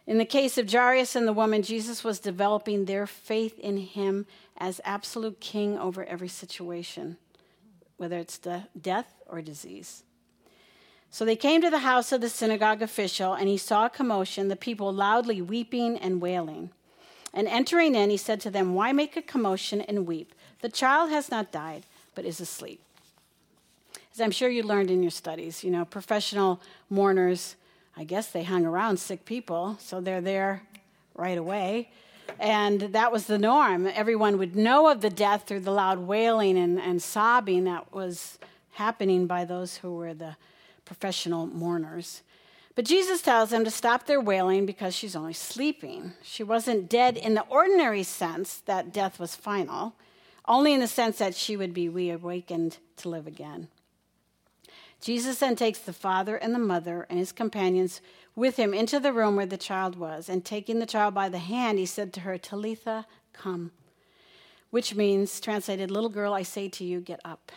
In 0.06 0.20
the 0.20 0.26
case 0.26 0.60
of 0.60 0.72
Jairus 0.72 1.16
and 1.16 1.28
the 1.28 1.34
woman, 1.34 1.64
Jesus 1.64 2.04
was 2.04 2.20
developing 2.20 2.86
their 2.86 3.08
faith 3.08 3.58
in 3.58 3.78
him 3.78 4.28
as 4.60 4.80
absolute 4.86 5.40
king 5.42 5.76
over 5.80 6.06
every 6.06 6.28
situation, 6.28 7.18
whether 7.98 8.20
it's 8.20 8.38
the 8.38 8.66
death 8.80 9.24
or 9.26 9.42
disease. 9.42 10.04
So 11.16 11.24
they 11.24 11.38
came 11.38 11.62
to 11.62 11.70
the 11.70 11.80
house 11.80 12.12
of 12.12 12.20
the 12.20 12.28
synagogue 12.28 12.82
official, 12.82 13.36
and 13.36 13.48
he 13.48 13.56
saw 13.56 13.86
a 13.86 13.90
commotion, 13.90 14.50
the 14.50 14.58
people 14.58 14.92
loudly 14.92 15.42
weeping 15.42 15.98
and 15.98 16.20
wailing. 16.20 16.72
And 17.34 17.48
entering 17.48 17.96
in, 17.96 18.10
he 18.10 18.18
said 18.18 18.42
to 18.42 18.52
them, 18.52 18.74
Why 18.74 18.92
make 18.92 19.16
a 19.16 19.22
commotion 19.22 19.80
and 19.80 20.06
weep? 20.06 20.36
The 20.60 20.68
child 20.68 21.12
has 21.12 21.32
not 21.32 21.54
died, 21.54 21.86
but 22.16 22.26
is 22.26 22.42
asleep. 22.42 22.82
As 24.14 24.20
I'm 24.20 24.30
sure 24.30 24.50
you 24.50 24.62
learned 24.62 24.92
in 24.92 25.02
your 25.02 25.10
studies, 25.10 25.64
you 25.64 25.72
know, 25.72 25.86
professional 25.86 26.60
mourners, 26.90 27.56
I 27.96 28.04
guess 28.04 28.28
they 28.28 28.44
hung 28.44 28.66
around 28.66 28.98
sick 28.98 29.24
people, 29.24 29.78
so 29.80 30.02
they're 30.02 30.20
there 30.20 30.64
right 31.14 31.38
away. 31.38 31.92
And 32.42 32.82
that 32.92 33.14
was 33.14 33.28
the 33.28 33.38
norm. 33.38 33.88
Everyone 33.88 34.38
would 34.38 34.58
know 34.58 34.90
of 34.92 35.00
the 35.00 35.10
death 35.10 35.48
through 35.48 35.62
the 35.62 35.72
loud 35.72 36.00
wailing 36.00 36.58
and, 36.58 36.78
and 36.78 37.02
sobbing 37.02 37.64
that 37.64 37.94
was 37.94 38.38
happening 38.72 39.28
by 39.28 39.46
those 39.46 39.78
who 39.78 39.96
were 39.96 40.14
the 40.14 40.36
professional 40.86 41.48
mourners. 41.48 42.22
But 42.76 42.86
Jesus 42.86 43.22
tells 43.22 43.50
them 43.50 43.64
to 43.64 43.72
stop 43.72 44.06
their 44.06 44.22
wailing 44.22 44.66
because 44.66 44.94
she's 44.94 45.16
only 45.16 45.34
sleeping. 45.34 46.14
She 46.22 46.44
wasn't 46.44 46.90
dead 46.90 47.18
in 47.18 47.34
the 47.34 47.46
ordinary 47.50 48.04
sense 48.04 48.58
that 48.66 48.94
death 48.94 49.20
was 49.20 49.36
final, 49.36 49.96
only 50.48 50.74
in 50.74 50.82
the 50.82 50.88
sense 50.88 51.18
that 51.18 51.36
she 51.36 51.56
would 51.56 51.74
be 51.74 51.88
reawakened 51.88 52.78
to 52.98 53.10
live 53.10 53.28
again. 53.28 53.70
Jesus 55.02 55.40
then 55.40 55.56
takes 55.56 55.80
the 55.80 55.94
father 55.94 56.36
and 56.36 56.54
the 56.54 56.60
mother 56.60 57.06
and 57.10 57.20
his 57.20 57.32
companions 57.32 58.02
with 58.36 58.58
him 58.58 58.74
into 58.74 59.00
the 59.00 59.14
room 59.14 59.36
where 59.36 59.46
the 59.46 59.58
child 59.58 59.96
was, 59.96 60.28
and 60.28 60.44
taking 60.44 60.80
the 60.80 60.86
child 60.86 61.14
by 61.14 61.30
the 61.30 61.38
hand, 61.38 61.80
he 61.80 61.86
said 61.86 62.12
to 62.14 62.22
her, 62.22 62.38
Talitha, 62.38 63.06
kum, 63.32 63.72
which 64.72 64.96
means, 64.96 65.40
translated, 65.40 65.90
little 65.90 66.10
girl, 66.10 66.34
I 66.34 66.44
say 66.44 66.68
to 66.70 66.84
you, 66.84 67.00
get 67.00 67.22
up. 67.24 67.54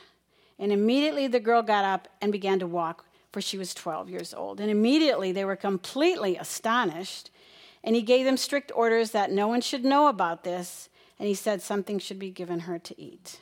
And 0.59 0.71
immediately 0.71 1.27
the 1.27 1.41
girl 1.41 1.63
got 1.63 1.85
up 1.85 2.07
and 2.21 2.31
began 2.31 2.61
to 2.61 2.67
walk 2.67 3.05
for 3.33 3.41
she 3.41 3.59
was 3.59 3.75
12 3.75 4.09
years 4.09 4.33
old. 4.35 4.61
And 4.61 4.71
immediately 4.71 5.33
they 5.33 5.45
were 5.45 5.57
completely 5.57 6.37
astonished. 6.37 7.31
And 7.85 7.95
he 7.95 8.03
gave 8.03 8.25
them 8.25 8.37
strict 8.37 8.73
orders 8.75 9.11
that 9.13 9.31
no 9.31 9.49
one 9.49 9.61
should 9.61 9.85
know 9.85 10.09
about 10.09 10.45
this. 10.45 10.89
And 11.19 11.29
he 11.29 11.35
said 11.35 11.63
something 11.63 11.99
should 11.99 12.19
be 12.19 12.31
given 12.31 12.61
her 12.61 12.79
to 12.79 13.01
eat. 13.01 13.41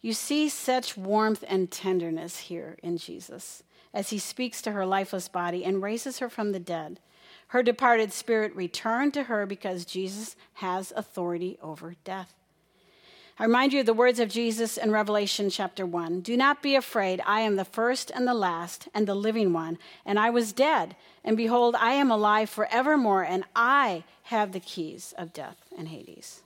You 0.00 0.12
see 0.12 0.48
such 0.48 0.96
warmth 0.96 1.44
and 1.46 1.70
tenderness 1.70 2.38
here 2.38 2.78
in 2.82 2.96
Jesus 2.96 3.62
as 3.92 4.10
he 4.10 4.18
speaks 4.18 4.62
to 4.62 4.72
her 4.72 4.86
lifeless 4.86 5.28
body 5.28 5.64
and 5.64 5.82
raises 5.82 6.20
her 6.20 6.28
from 6.28 6.52
the 6.52 6.60
dead. 6.60 7.00
Her 7.48 7.62
departed 7.62 8.12
spirit 8.12 8.54
returned 8.54 9.12
to 9.14 9.24
her 9.24 9.44
because 9.44 9.84
Jesus 9.84 10.36
has 10.54 10.92
authority 10.94 11.58
over 11.60 11.96
death. 12.04 12.34
I 13.40 13.44
remind 13.44 13.72
you 13.72 13.80
of 13.80 13.86
the 13.86 13.94
words 13.94 14.20
of 14.20 14.28
Jesus 14.28 14.76
in 14.76 14.90
Revelation 14.90 15.48
chapter 15.48 15.86
1 15.86 16.20
Do 16.20 16.36
not 16.36 16.62
be 16.62 16.74
afraid. 16.74 17.22
I 17.24 17.40
am 17.40 17.56
the 17.56 17.64
first 17.64 18.10
and 18.14 18.28
the 18.28 18.34
last 18.34 18.86
and 18.92 19.08
the 19.08 19.14
living 19.14 19.54
one. 19.54 19.78
And 20.04 20.18
I 20.18 20.28
was 20.28 20.52
dead. 20.52 20.94
And 21.24 21.38
behold, 21.38 21.74
I 21.74 21.92
am 21.92 22.10
alive 22.10 22.50
forevermore, 22.50 23.22
and 23.22 23.44
I 23.56 24.04
have 24.24 24.52
the 24.52 24.60
keys 24.60 25.14
of 25.16 25.32
death 25.32 25.56
and 25.78 25.88
Hades. 25.88 26.42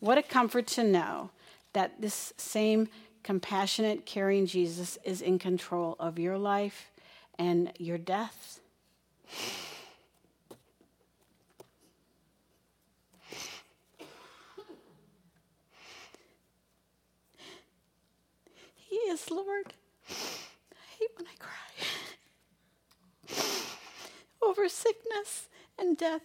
What 0.00 0.16
a 0.16 0.22
comfort 0.22 0.66
to 0.68 0.84
know 0.84 1.28
that 1.74 2.00
this 2.00 2.32
same 2.38 2.88
compassionate, 3.22 4.06
caring 4.06 4.46
Jesus 4.46 4.96
is 5.04 5.20
in 5.20 5.38
control 5.38 5.96
of 6.00 6.18
your 6.18 6.38
life 6.38 6.90
and 7.38 7.74
your 7.76 7.98
death. 7.98 8.60
Lord. 19.30 19.74
I 20.08 20.98
hate 20.98 21.10
when 21.16 21.26
I 21.26 21.36
cry 21.38 21.54
over 24.48 24.68
sickness 24.68 25.48
and 25.78 25.96
death. 25.96 26.22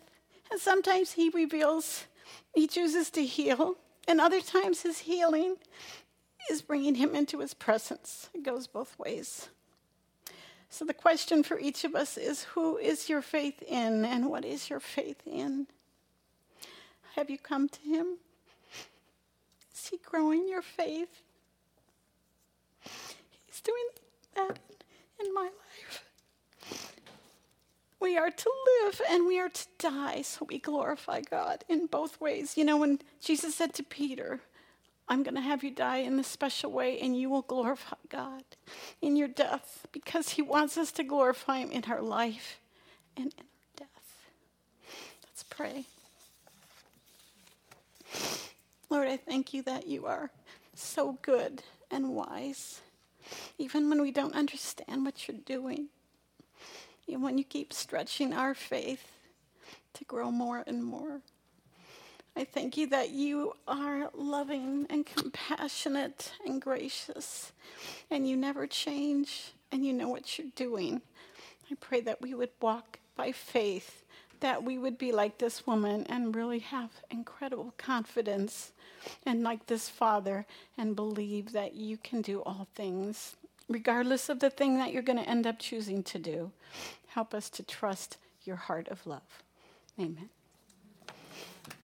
And 0.52 0.60
sometimes 0.60 1.14
He 1.14 1.30
reveals, 1.30 2.06
He 2.54 2.68
chooses 2.68 3.10
to 3.12 3.26
heal, 3.26 3.76
and 4.08 4.20
other 4.20 4.42
times 4.42 4.82
His 4.82 5.00
healing 5.00 5.56
is 6.50 6.62
bringing 6.62 6.96
Him 6.96 7.16
into 7.16 7.40
His 7.40 7.54
presence. 7.54 8.30
It 8.34 8.44
goes 8.44 8.68
both 8.68 8.98
ways. 8.98 9.50
So 10.70 10.86
the 10.86 10.94
question 10.94 11.44
for 11.44 11.60
each 11.60 11.84
of 11.84 11.96
us 11.96 12.18
is 12.18 12.44
who 12.44 12.78
is 12.78 13.10
your 13.10 13.22
faith 13.22 13.62
in, 13.64 14.06
and 14.06 14.30
what 14.30 14.44
is 14.46 14.70
your 14.70 14.80
faith 14.80 15.22
in? 15.26 15.68
Have 17.16 17.30
you 17.30 17.38
come 17.38 17.70
to 17.70 17.82
Him? 17.82 18.18
Is 19.74 19.88
He 19.88 20.00
growing 20.04 20.48
your 20.48 20.64
faith? 20.64 21.22
He's 23.54 23.62
doing 23.62 23.86
that 24.36 24.58
in 25.24 25.32
my 25.32 25.44
life. 25.44 26.04
We 28.00 28.18
are 28.18 28.32
to 28.32 28.52
live 28.82 29.00
and 29.08 29.28
we 29.28 29.40
are 29.40 29.50
to 29.50 29.66
die, 29.78 30.24
so 30.24 30.48
we 30.50 30.58
glorify 30.58 31.22
God 31.22 31.64
in 31.70 31.86
both 31.86 32.20
ways. 32.20 32.58
You 32.58 32.66
know, 32.66 32.78
when 32.78 33.00
Jesus 33.22 33.54
said 33.54 33.76
to 33.76 33.84
Peter, 33.84 34.40
I'm 35.08 35.22
going 35.22 35.36
to 35.36 35.42
have 35.42 35.64
you 35.64 35.70
die 35.70 35.98
in 35.98 36.18
this 36.18 36.28
special 36.28 36.72
way, 36.72 37.00
and 37.00 37.16
you 37.16 37.30
will 37.30 37.44
glorify 37.44 37.98
God 38.10 38.44
in 39.04 39.16
your 39.16 39.28
death 39.28 39.86
because 39.92 40.30
He 40.30 40.42
wants 40.42 40.76
us 40.76 40.92
to 40.94 41.04
glorify 41.04 41.60
Him 41.60 41.72
in 41.72 41.86
our 41.86 42.02
life 42.02 42.60
and 43.16 43.28
in 43.38 43.46
our 43.46 43.78
death. 43.78 44.26
Let's 45.26 45.44
pray. 45.44 45.86
Lord, 48.90 49.08
I 49.08 49.18
thank 49.18 49.54
you 49.54 49.62
that 49.62 49.86
you 49.86 50.08
are 50.08 50.32
so 50.74 51.20
good 51.22 51.62
and 51.92 52.10
wise, 52.16 52.82
even 53.58 53.90
when 53.90 54.02
we 54.02 54.12
don't 54.12 54.36
understand 54.36 55.06
what 55.06 55.28
you're 55.28 55.38
doing. 55.46 55.88
And 57.08 57.22
when 57.22 57.38
you 57.38 57.44
keep 57.44 57.74
stretching 57.74 58.34
our 58.34 58.54
faith 58.54 59.06
to 59.94 60.04
grow 60.06 60.32
more 60.32 60.64
and 60.66 60.84
more. 60.84 61.22
I 62.36 62.46
thank 62.46 62.78
you 62.78 62.88
that 62.88 63.12
you 63.12 63.54
are 63.68 64.10
loving 64.16 64.88
and 64.90 65.06
compassionate 65.06 66.32
and 66.46 66.60
gracious, 66.60 67.52
and 68.10 68.28
you 68.28 68.36
never 68.36 68.66
change, 68.66 69.54
and 69.72 69.86
you 69.86 69.94
know 69.94 70.08
what 70.08 70.38
you're 70.38 70.48
doing. 70.56 71.02
I 71.72 71.76
pray 71.80 72.02
that 72.02 72.22
we 72.22 72.34
would 72.34 72.50
walk 72.60 73.00
by 73.16 73.32
faith, 73.32 74.03
that 74.44 74.64
we 74.64 74.78
would 74.78 74.98
be 74.98 75.12
like 75.12 75.38
this 75.38 75.66
woman 75.66 76.06
and 76.10 76.36
really 76.36 76.60
have 76.60 76.92
incredible 77.10 77.74
confidence, 77.78 78.74
and 79.26 79.42
like 79.42 79.66
this 79.66 79.88
father, 79.88 80.46
and 80.78 80.96
believe 80.96 81.54
that 81.54 81.74
you 81.74 81.98
can 81.98 82.22
do 82.22 82.42
all 82.42 82.68
things 82.76 83.36
regardless 83.70 84.30
of 84.30 84.40
the 84.40 84.50
thing 84.50 84.78
that 84.78 84.92
you're 84.92 85.02
going 85.02 85.18
to 85.18 85.30
end 85.30 85.48
up 85.48 85.58
choosing 85.58 86.04
to 86.04 86.20
do. 86.20 86.52
Help 87.08 87.34
us 87.34 87.50
to 87.50 87.64
trust 87.64 88.18
your 88.44 88.58
heart 88.58 88.88
of 88.90 89.08
love. 89.08 89.44
Amen. 90.00 90.30